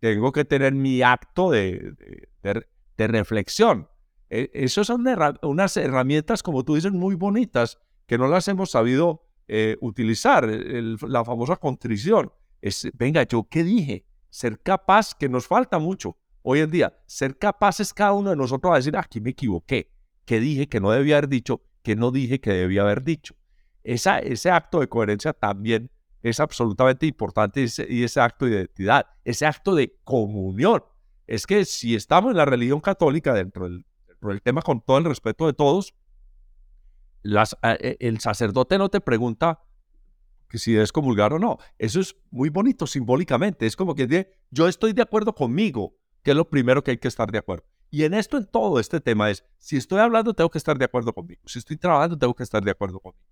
Tengo 0.00 0.30
que 0.32 0.44
tener 0.44 0.74
mi 0.74 1.02
acto 1.02 1.50
de, 1.50 1.94
de, 2.42 3.08
reflexión. 3.08 3.88
E, 4.30 4.50
esas 4.52 4.86
son 4.86 5.04
unas 5.42 5.76
herramientas, 5.76 6.42
como 6.42 6.64
tú 6.64 6.74
dices, 6.74 6.92
muy 6.92 7.14
bonitas, 7.14 7.78
que 8.06 8.18
no 8.18 8.28
las 8.28 8.46
hemos 8.48 8.70
sabido 8.70 9.26
eh, 9.48 9.76
utilizar. 9.80 10.46
la 10.46 11.24
famosa 11.24 11.56
contrición. 11.56 12.30
Venga, 12.94 13.22
yo 13.22 13.48
qué 13.48 13.64
dije, 13.64 14.04
ser 14.28 14.60
capaz, 14.60 15.14
que 15.14 15.28
nos 15.28 15.46
falta 15.46 15.78
mucho, 15.78 16.18
hoy 16.42 16.60
en 16.60 16.70
día, 16.70 16.98
ser 17.06 17.36
capaces 17.36 17.92
cada 17.92 18.12
uno 18.12 18.30
de 18.30 18.36
nosotros 18.36 18.72
a 18.72 18.76
decir, 18.76 18.96
aquí 18.96 19.20
me 19.20 19.30
equivoqué, 19.30 19.90
que 20.24 20.40
dije 20.40 20.68
que 20.68 20.80
no 20.80 20.90
debía 20.90 21.16
haber 21.16 21.28
dicho, 21.28 21.62
que 21.82 21.96
no 21.96 22.10
dije 22.10 22.40
que 22.40 22.52
debía 22.52 22.82
haber 22.82 23.02
dicho. 23.02 23.34
Esa, 23.82 24.18
ese 24.18 24.50
acto 24.50 24.80
de 24.80 24.88
coherencia 24.88 25.32
también 25.32 25.90
es 26.22 26.40
absolutamente 26.40 27.06
importante 27.06 27.64
y 27.88 28.02
ese, 28.02 28.20
acto 28.20 28.46
de 28.46 28.52
identidad, 28.52 29.06
ese 29.24 29.46
acto 29.46 29.74
de 29.74 29.96
comunión. 30.04 30.82
Es 31.26 31.46
que 31.46 31.64
si 31.64 31.94
estamos 31.94 32.30
en 32.30 32.38
la 32.38 32.44
religión 32.44 32.80
católica, 32.80 33.34
dentro 33.34 33.68
del, 33.68 33.84
tema 34.42 34.62
con 34.62 34.80
todo 34.80 34.98
el 34.98 35.04
respeto 35.04 35.46
de 35.46 35.52
todos, 35.52 35.94
las, 37.22 37.56
eh, 37.62 37.96
el 38.00 38.20
sacerdote 38.20 38.78
no 38.78 38.88
te 38.88 39.00
pregunta 39.00 39.60
que 40.48 40.58
si 40.58 40.72
debes 40.72 40.92
comulgar 40.92 41.32
o 41.34 41.38
no. 41.38 41.58
Eso 41.78 42.00
es 42.00 42.16
muy 42.30 42.48
bonito 42.48 42.86
simbólicamente. 42.86 43.66
Es 43.66 43.76
como 43.76 43.94
que 43.94 44.06
dice, 44.06 44.32
yo 44.50 44.66
estoy 44.66 44.92
de 44.92 45.02
acuerdo 45.02 45.34
conmigo, 45.34 45.94
es 46.30 46.36
lo 46.36 46.48
primero 46.48 46.82
que 46.82 46.92
hay 46.92 46.98
que 46.98 47.08
estar 47.08 47.30
de 47.30 47.38
acuerdo. 47.38 47.64
Y 47.90 48.04
en 48.04 48.14
esto, 48.14 48.36
en 48.36 48.46
todo 48.46 48.80
este 48.80 49.00
tema 49.00 49.30
es, 49.30 49.44
si 49.58 49.76
estoy 49.76 50.00
hablando, 50.00 50.34
tengo 50.34 50.50
que 50.50 50.58
estar 50.58 50.76
de 50.78 50.84
acuerdo 50.84 51.12
conmigo. 51.12 51.40
Si 51.46 51.58
estoy 51.58 51.76
trabajando, 51.76 52.18
tengo 52.18 52.34
que 52.34 52.42
estar 52.42 52.62
de 52.62 52.70
acuerdo 52.70 53.00
conmigo. 53.00 53.24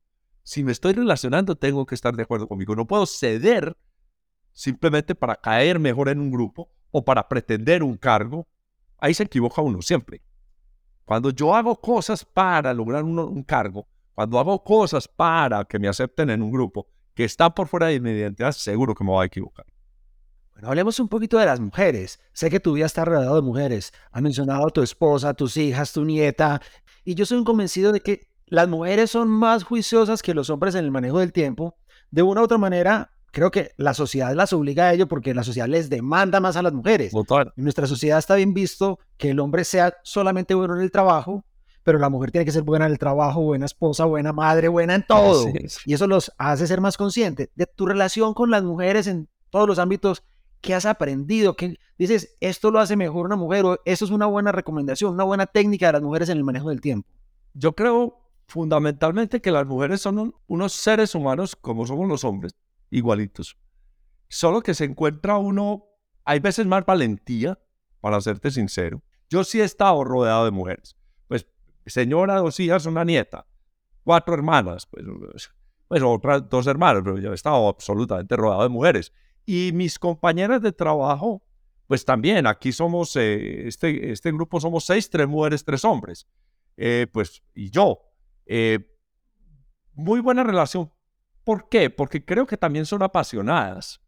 Si 0.43 0.63
me 0.65 0.73
estoy 0.73 0.93
relacionando, 0.93 1.57
tengo 1.57 1.85
que 1.85 1.95
estar 1.95 2.15
de 2.15 2.23
acuerdo 2.23 2.49
conmigo. 2.49 2.75
No 2.75 2.87
puedo 2.87 3.05
ceder 3.05 3.77
simplemente 4.53 5.15
para 5.15 5.37
caer 5.37 5.79
mejor 5.79 6.09
en 6.09 6.21
un 6.21 6.31
grupo 6.31 6.71
o 6.91 7.05
para 7.05 7.29
pretender 7.29 7.83
un 7.83 7.97
cargo. 7.97 8.47
Ahí 8.99 9.13
se 9.13 9.25
equivoca 9.25 9.61
uno 9.61 9.83
siempre. 9.83 10.23
Cuando 11.05 11.31
yo 11.31 11.55
hago 11.55 11.79
cosas 11.81 12.25
para 12.25 12.73
lograr 12.73 13.05
un, 13.05 13.43
cargo, 13.43 13.87
cuando 14.15 14.39
hago 14.39 14.65
cosas 14.65 15.07
para 15.07 15.65
que 15.65 15.79
me 15.79 15.89
acepten 15.89 16.31
en 16.31 16.43
un 16.43 16.51
grupo 16.51 16.89
que 17.15 17.25
está 17.25 17.55
por 17.55 17.69
fuera 17.69 17.89
de 17.89 18.01
mi 18.01 18.11
identidad, 18.11 18.53
seguro 18.53 18.95
que 18.95 19.05
me 19.05 19.11
voy 19.11 19.23
a 19.23 19.27
equivocar. 19.27 19.67
Bueno, 20.57 20.71
hablemos 20.71 20.99
un 21.01 21.09
poquito 21.09 21.37
de 21.37 21.45
las 21.45 21.61
mujeres. 21.61 22.19
Sé 22.33 22.49
que 22.49 22.61
tu 22.61 22.73
vida 22.73 22.87
está 22.87 23.05
rodeado 23.05 23.37
de 23.37 23.43
mujeres. 23.43 23.93
Has 24.11 24.23
mencionado 24.23 24.67
a 24.67 24.71
tu 24.71 24.81
esposa, 24.81 25.35
tus 25.35 25.59
hijas, 25.59 25.93
tu 25.93 26.03
nieta. 26.03 26.63
Y 27.05 27.15
yo 27.15 27.27
soy 27.27 27.37
un 27.37 27.45
convencido 27.45 27.93
de 27.93 28.01
que 28.01 28.29
las 28.47 28.67
mujeres 28.67 29.11
son 29.11 29.29
más 29.29 29.65
juiciosas 29.65 30.23
que 30.23 30.33
los 30.33 30.49
hombres 30.49 30.75
en 30.75 30.87
el 30.87 30.91
manejo 30.91 31.19
del 31.19 31.35
tiempo. 31.35 31.77
De 32.11 32.23
una 32.23 32.41
u 32.41 32.45
otra 32.45 32.57
manera, 32.57 33.11
creo 33.33 33.51
que 33.51 33.73
la 33.77 33.93
sociedad 33.93 34.35
las 34.35 34.55
obliga 34.55 34.85
a 34.85 34.95
ello 34.95 35.07
porque 35.09 35.35
la 35.35 35.45
sociedad 35.45 35.69
les 35.69 35.91
demanda 35.91 36.41
más 36.41 36.57
a 36.57 36.63
las 36.63 36.73
mujeres. 36.73 37.13
En 37.55 37.65
nuestra 37.65 37.87
sociedad 37.87 38.19
está 38.19 38.37
bien 38.37 38.55
visto 38.55 38.99
que 39.19 39.33
el 39.33 39.41
hombre 39.41 39.63
sea 39.63 39.99
solamente 40.05 40.55
bueno 40.55 40.75
en 40.75 40.81
el 40.81 40.91
trabajo, 40.91 41.45
pero 41.83 41.99
la 41.99 42.09
mujer 42.09 42.31
tiene 42.31 42.47
que 42.47 42.53
ser 42.53 42.63
buena 42.63 42.87
en 42.87 42.93
el 42.93 42.99
trabajo, 42.99 43.43
buena 43.43 43.67
esposa, 43.67 44.07
buena 44.07 44.33
madre, 44.33 44.69
buena 44.69 44.95
en 44.95 45.05
todo. 45.07 45.53
Y 45.85 45.93
eso 45.93 46.07
los 46.07 46.33
hace 46.39 46.67
ser 46.67 46.81
más 46.81 46.97
conscientes 46.97 47.51
de 47.55 47.67
tu 47.67 47.85
relación 47.85 48.33
con 48.33 48.51
las 48.51 48.63
mujeres 48.63 49.07
en 49.07 49.29
todos 49.51 49.69
los 49.69 49.79
ámbitos 49.79 50.23
¿Qué 50.67 50.75
has 50.75 50.85
aprendido? 50.85 51.55
¿Qué 51.55 51.79
dices, 51.97 52.37
esto 52.41 52.73
lo 52.73 52.81
hace 52.81 52.97
mejor 52.97 53.27
una 53.27 53.37
mujer 53.37 53.65
o 53.65 53.79
eso 53.85 54.05
es 54.05 54.11
una 54.11 54.27
buena 54.27 54.51
recomendación, 54.51 55.15
una 55.15 55.23
buena 55.23 55.47
técnica 55.47 55.87
de 55.87 55.93
las 55.93 56.03
mujeres 56.03 56.29
en 56.29 56.39
el 56.39 56.45
manejo 56.45 56.71
del 56.71 56.81
tiempo? 56.81 57.09
Yo 57.55 57.77
creo 57.77 58.21
fundamentalmente 58.49 59.41
que 59.41 59.53
las 59.53 59.65
mujeres 59.65 60.01
son 60.01 60.35
unos 60.49 60.73
seres 60.73 61.15
humanos 61.15 61.55
como 61.55 61.87
somos 61.87 62.09
los 62.09 62.25
hombres, 62.25 62.57
igualitos. 62.91 63.57
Solo 64.29 64.61
que 64.61 64.75
se 64.75 64.87
encuentra 64.87 65.39
uno, 65.39 65.85
hay 66.25 66.41
veces 66.41 66.67
más 66.67 66.85
valentía, 66.85 67.61
para 68.01 68.21
serte 68.21 68.51
sincero. 68.51 69.03
Yo 69.31 69.45
sí 69.45 69.61
he 69.61 69.65
estado 69.65 70.03
rodeado 70.03 70.47
de 70.47 70.51
mujeres. 70.51 70.97
Pues, 71.29 71.47
señora, 71.87 72.39
dos 72.39 72.59
hijas, 72.59 72.87
una 72.87 73.05
nieta, 73.05 73.47
cuatro 74.03 74.35
hermanas, 74.35 74.87
pues, 74.87 75.05
pues 75.87 76.03
otras 76.03 76.49
dos 76.49 76.67
hermanas, 76.67 77.03
pero 77.05 77.19
yo 77.19 77.31
he 77.31 77.35
estado 77.37 77.69
absolutamente 77.69 78.35
rodeado 78.35 78.65
de 78.65 78.69
mujeres. 78.69 79.13
Y 79.47 79.71
mis 79.73 79.99
compañeras 79.99 80.61
de 80.61 80.73
trabajo, 80.73 81.43
pues 81.87 82.05
también, 82.05 82.47
aquí 82.49 82.73
somos, 82.73 83.15
eh, 83.15 83.69
este, 83.69 84.11
este 84.11 84.33
grupo 84.33 84.61
somos 84.61 84.85
seis, 84.85 85.09
tres 85.09 85.29
mujeres, 85.29 85.65
tres 85.65 85.85
hombres. 85.85 86.27
Eh, 86.77 87.07
pues, 87.13 87.43
y 87.55 87.71
yo. 87.71 88.01
Eh, 88.45 88.81
muy 89.95 90.21
buena 90.21 90.43
relación. 90.43 90.93
¿Por 91.45 91.69
qué? 91.69 91.91
Porque 91.91 92.25
creo 92.25 92.45
que 92.45 92.57
también 92.57 92.87
son 92.87 93.03
apasionadas, 93.03 94.01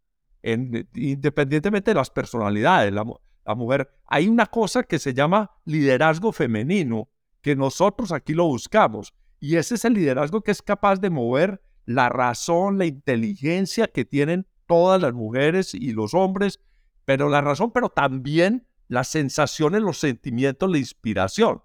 independientemente 0.43 1.93
de 1.93 1.95
las 1.95 2.11
personalidades. 2.11 2.93
La, 2.93 3.07
la 3.47 3.55
mujer, 3.55 3.89
hay 4.07 4.29
una 4.29 4.47
cosa 4.47 4.83
que 4.83 4.99
se 4.99 5.15
llama 5.15 5.51
liderazgo 5.65 6.33
femenino, 6.33 7.09
que 7.41 7.55
nosotros 7.55 8.11
aquí 8.11 8.35
lo 8.35 8.45
buscamos. 8.47 9.15
Y 9.39 9.55
ese 9.55 9.77
es 9.77 9.85
el 9.85 9.95
liderazgo 9.95 10.43
que 10.43 10.51
es 10.51 10.63
capaz 10.63 11.01
de 11.01 11.11
mover 11.11 11.63
la 11.87 12.09
razón, 12.09 12.77
la 12.77 12.87
inteligencia 12.87 13.87
que 13.87 14.05
tienen 14.05 14.47
todas 14.69 15.03
las 15.03 15.15
mujeres 15.15 15.75
y 15.75 15.93
los 15.93 16.15
hombres, 16.15 16.61
pero 17.05 17.29
la 17.29 17.41
razón, 17.41 17.73
pero 17.73 17.89
también 17.89 18.69
las 18.87 19.09
sensaciones, 19.09 19.83
los 19.83 19.99
sentimientos, 19.99 20.71
la 20.71 20.79
inspiración. 20.79 21.63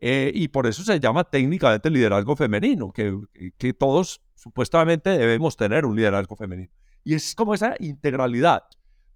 Eh, 0.00 0.32
y 0.34 0.48
por 0.48 0.66
eso 0.66 0.82
se 0.82 0.98
llama 0.98 1.24
técnicamente 1.24 1.90
liderazgo 1.90 2.34
femenino, 2.34 2.92
que, 2.92 3.72
todos 3.74 4.22
supuestamente 4.34 5.10
debemos 5.10 5.56
tener 5.56 5.84
un 5.84 5.94
liderazgo 5.94 6.36
femenino. 6.36 6.70
Y 7.04 7.14
es 7.14 7.34
como 7.34 7.54
esa 7.54 7.74
integralidad. 7.80 8.64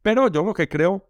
Pero 0.03 0.29
yo 0.29 0.45
lo 0.45 0.55
que 0.55 0.68
creo 0.68 1.09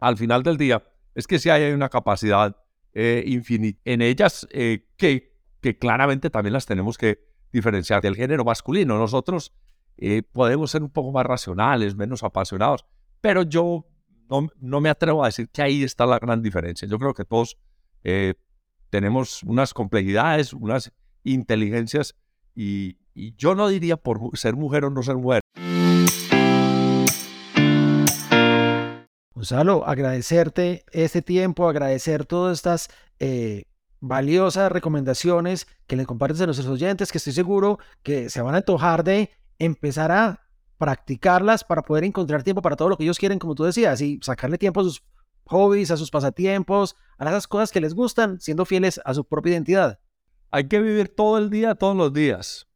al 0.00 0.16
final 0.16 0.42
del 0.42 0.56
día 0.56 0.82
es 1.14 1.26
que 1.26 1.38
sí 1.38 1.50
hay 1.50 1.72
una 1.72 1.88
capacidad 1.88 2.56
eh, 2.92 3.22
infinita 3.26 3.80
en 3.84 4.02
ellas 4.02 4.46
eh, 4.50 4.88
que 4.96 5.78
claramente 5.78 6.30
también 6.30 6.52
las 6.52 6.66
tenemos 6.66 6.98
que 6.98 7.24
diferenciar 7.52 8.02
del 8.02 8.16
género 8.16 8.44
masculino. 8.44 8.98
Nosotros 8.98 9.52
eh, 9.96 10.22
podemos 10.22 10.70
ser 10.70 10.82
un 10.82 10.90
poco 10.90 11.12
más 11.12 11.24
racionales, 11.24 11.96
menos 11.96 12.22
apasionados, 12.22 12.84
pero 13.20 13.42
yo 13.42 13.86
no, 14.28 14.48
no, 14.60 14.80
me 14.80 14.88
atrevo 14.88 15.22
a 15.22 15.26
decir 15.26 15.48
que 15.48 15.62
ahí 15.62 15.82
está 15.82 16.06
la 16.06 16.18
gran 16.18 16.42
diferencia. 16.42 16.88
Yo 16.88 16.98
creo 16.98 17.14
que 17.14 17.24
todos 17.24 17.56
eh, 18.02 18.34
tenemos 18.90 19.42
unas 19.42 19.74
complejidades, 19.74 20.52
unas 20.52 20.92
inteligencias 21.22 22.14
y, 22.54 22.98
y 23.14 23.34
yo 23.36 23.54
no 23.54 23.68
diría 23.68 23.96
por 23.96 24.36
ser 24.36 24.56
mujer 24.56 24.84
o 24.84 24.90
no 24.90 25.02
ser 25.02 25.16
mujer. 25.16 25.40
Gonzalo, 29.34 29.86
agradecerte 29.86 30.84
este 30.92 31.20
tiempo, 31.20 31.68
agradecer 31.68 32.24
todas 32.24 32.58
estas 32.58 32.88
eh, 33.18 33.64
valiosas 34.00 34.70
recomendaciones 34.72 35.66
que 35.86 35.96
le 35.96 36.06
compartes 36.06 36.40
a 36.40 36.46
nuestros 36.46 36.68
oyentes, 36.68 37.12
que 37.12 37.18
estoy 37.18 37.32
seguro 37.32 37.78
que 38.02 38.30
se 38.30 38.40
van 38.40 38.54
a 38.54 38.58
antojar 38.58 39.04
de 39.04 39.30
empezar 39.64 40.12
a 40.12 40.40
practicarlas 40.78 41.64
para 41.64 41.82
poder 41.82 42.04
encontrar 42.04 42.42
tiempo 42.42 42.62
para 42.62 42.76
todo 42.76 42.88
lo 42.88 42.96
que 42.96 43.04
ellos 43.04 43.18
quieren, 43.18 43.38
como 43.38 43.54
tú 43.54 43.64
decías, 43.64 44.00
y 44.00 44.18
sacarle 44.22 44.58
tiempo 44.58 44.80
a 44.80 44.84
sus 44.84 45.02
hobbies, 45.46 45.90
a 45.90 45.96
sus 45.96 46.10
pasatiempos, 46.10 46.96
a 47.18 47.28
esas 47.28 47.46
cosas 47.46 47.70
que 47.70 47.80
les 47.80 47.94
gustan, 47.94 48.40
siendo 48.40 48.64
fieles 48.64 49.00
a 49.04 49.14
su 49.14 49.24
propia 49.24 49.52
identidad. 49.52 49.98
Hay 50.50 50.68
que 50.68 50.80
vivir 50.80 51.08
todo 51.08 51.38
el 51.38 51.50
día, 51.50 51.74
todos 51.74 51.96
los 51.96 52.12
días. 52.12 52.68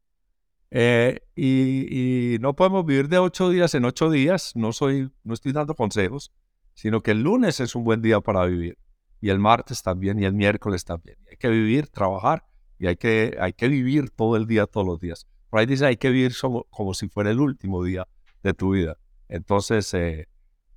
Eh, 0.70 1.20
y, 1.34 2.34
y, 2.34 2.38
no 2.40 2.54
podemos 2.54 2.84
vivir 2.84 3.08
de 3.08 3.18
ocho 3.18 3.50
días 3.50 3.74
en 3.74 3.84
ocho 3.84 4.10
días. 4.10 4.52
No, 4.54 4.72
soy, 4.72 5.10
no 5.24 5.34
estoy 5.34 5.52
dando 5.52 5.74
consejos, 5.74 6.32
sino 6.74 7.02
que 7.02 7.12
el 7.12 7.22
lunes 7.22 7.60
es 7.60 7.74
un 7.74 7.84
buen 7.84 8.02
día 8.02 8.20
para 8.20 8.44
vivir. 8.44 8.78
Y 9.20 9.30
el 9.30 9.38
martes 9.38 9.82
también, 9.82 10.20
y 10.20 10.24
el 10.24 10.34
miércoles 10.34 10.84
también. 10.84 11.16
Hay 11.28 11.36
que 11.36 11.48
vivir, 11.48 11.88
trabajar, 11.88 12.44
y 12.78 12.86
hay 12.86 12.96
que, 12.96 13.36
hay 13.40 13.52
que 13.52 13.68
vivir 13.68 14.10
todo 14.10 14.36
el 14.36 14.46
día, 14.46 14.66
todos 14.66 14.86
los 14.86 15.00
días. 15.00 15.26
Por 15.50 15.60
ahí 15.60 15.66
dice, 15.66 15.86
hay 15.86 15.96
que 15.96 16.10
vivir 16.10 16.32
como, 16.40 16.64
como 16.70 16.94
si 16.94 17.08
fuera 17.08 17.30
el 17.30 17.40
último 17.40 17.82
día 17.82 18.06
de 18.42 18.54
tu 18.54 18.72
vida. 18.72 18.98
Entonces, 19.28 19.92
eh, 19.94 20.28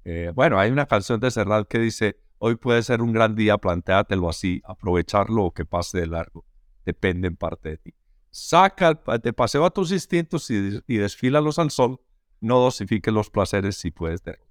eh, 0.03 0.31
bueno, 0.33 0.59
hay 0.59 0.71
una 0.71 0.85
canción 0.85 1.19
de 1.19 1.31
Serrat 1.31 1.67
que 1.67 1.79
dice, 1.79 2.17
hoy 2.37 2.55
puede 2.55 2.83
ser 2.83 3.01
un 3.01 3.13
gran 3.13 3.35
día, 3.35 3.57
plantéatelo 3.57 4.29
así, 4.29 4.61
aprovecharlo 4.65 5.45
o 5.45 5.53
que 5.53 5.65
pase 5.65 5.99
de 5.99 6.07
largo. 6.07 6.45
Depende 6.85 7.27
en 7.27 7.35
parte 7.35 7.69
de 7.69 7.77
ti. 7.77 7.93
Saca 8.29 8.99
de 9.21 9.33
paseo 9.33 9.65
a 9.65 9.71
tus 9.71 9.91
instintos 9.91 10.49
y, 10.49 10.79
y 10.87 10.97
desfílalos 10.97 11.59
al 11.59 11.69
sol. 11.69 11.99
No 12.39 12.59
dosifiques 12.59 13.13
los 13.13 13.29
placeres 13.29 13.75
si 13.77 13.91
puedes 13.91 14.21
tener. 14.21 14.41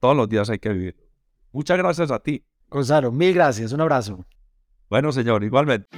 Todos 0.00 0.16
los 0.16 0.28
días 0.28 0.50
hay 0.50 0.58
que 0.58 0.70
vivir. 0.70 0.96
Muchas 1.52 1.78
gracias 1.78 2.10
a 2.10 2.18
ti. 2.18 2.44
Gonzalo, 2.68 3.12
mil 3.12 3.32
gracias. 3.32 3.72
Un 3.72 3.82
abrazo. 3.82 4.24
Bueno, 4.90 5.12
señor, 5.12 5.44
igualmente. 5.44 5.88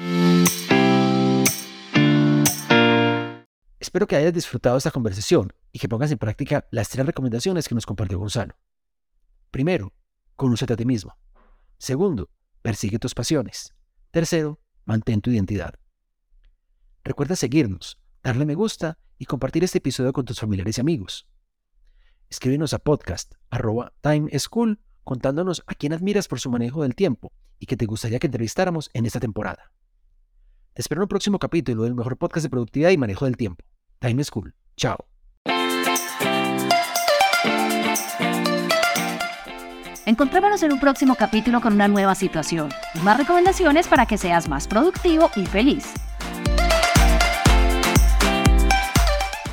Espero 3.96 4.08
que 4.08 4.16
hayas 4.16 4.34
disfrutado 4.34 4.76
esta 4.76 4.90
conversación 4.90 5.54
y 5.72 5.78
que 5.78 5.88
pongas 5.88 6.12
en 6.12 6.18
práctica 6.18 6.68
las 6.70 6.90
tres 6.90 7.06
recomendaciones 7.06 7.66
que 7.66 7.74
nos 7.74 7.86
compartió 7.86 8.18
Gonzalo. 8.18 8.54
Primero, 9.50 9.94
conócete 10.34 10.74
a 10.74 10.76
ti 10.76 10.84
mismo. 10.84 11.16
Segundo, 11.78 12.28
persigue 12.60 12.98
tus 12.98 13.14
pasiones. 13.14 13.72
Tercero, 14.10 14.60
mantén 14.84 15.22
tu 15.22 15.30
identidad. 15.30 15.76
Recuerda 17.04 17.36
seguirnos, 17.36 17.98
darle 18.22 18.44
me 18.44 18.54
gusta 18.54 18.98
y 19.16 19.24
compartir 19.24 19.64
este 19.64 19.78
episodio 19.78 20.12
con 20.12 20.26
tus 20.26 20.40
familiares 20.40 20.76
y 20.76 20.82
amigos. 20.82 21.26
Escríbenos 22.28 22.74
a 22.74 22.78
podcast 22.80 23.32
arroba 23.48 23.94
contándonos 25.04 25.62
a 25.66 25.74
quién 25.74 25.94
admiras 25.94 26.28
por 26.28 26.38
su 26.38 26.50
manejo 26.50 26.82
del 26.82 26.94
tiempo 26.94 27.32
y 27.58 27.64
que 27.64 27.78
te 27.78 27.86
gustaría 27.86 28.18
que 28.18 28.26
entrevistáramos 28.26 28.90
en 28.92 29.06
esta 29.06 29.20
temporada. 29.20 29.72
Te 30.74 30.82
espero 30.82 30.98
en 30.98 31.04
un 31.04 31.08
próximo 31.08 31.38
capítulo 31.38 31.84
del 31.84 31.94
mejor 31.94 32.18
podcast 32.18 32.44
de 32.44 32.50
productividad 32.50 32.90
y 32.90 32.98
manejo 32.98 33.24
del 33.24 33.38
tiempo. 33.38 33.64
Time 33.98 34.24
School. 34.24 34.54
Chao. 34.76 35.04
Encontrémonos 40.06 40.62
en 40.62 40.72
un 40.72 40.78
próximo 40.78 41.16
capítulo 41.16 41.60
con 41.60 41.74
una 41.74 41.88
nueva 41.88 42.14
situación 42.14 42.68
y 42.94 43.00
más 43.00 43.18
recomendaciones 43.18 43.88
para 43.88 44.06
que 44.06 44.16
seas 44.16 44.48
más 44.48 44.68
productivo 44.68 45.30
y 45.34 45.44
feliz. 45.46 45.92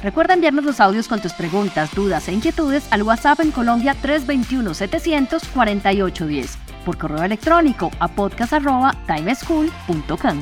Recuerda 0.04 0.36
enviarnos 0.36 0.66
los 0.66 0.80
audios 0.80 1.08
con 1.08 1.20
tus 1.22 1.34
preguntas, 1.34 1.96
dudas 1.96 2.28
e 2.28 2.34
inquietudes 2.34 2.86
al 2.92 3.02
WhatsApp 3.04 3.40
en 3.40 3.52
Colombia 3.52 3.96
321-700-4810, 4.04 6.58
por 6.86 6.98
correo 6.98 7.24
electrónico 7.24 7.90
a 8.00 8.10
podcast.timeschool.com. 8.10 10.42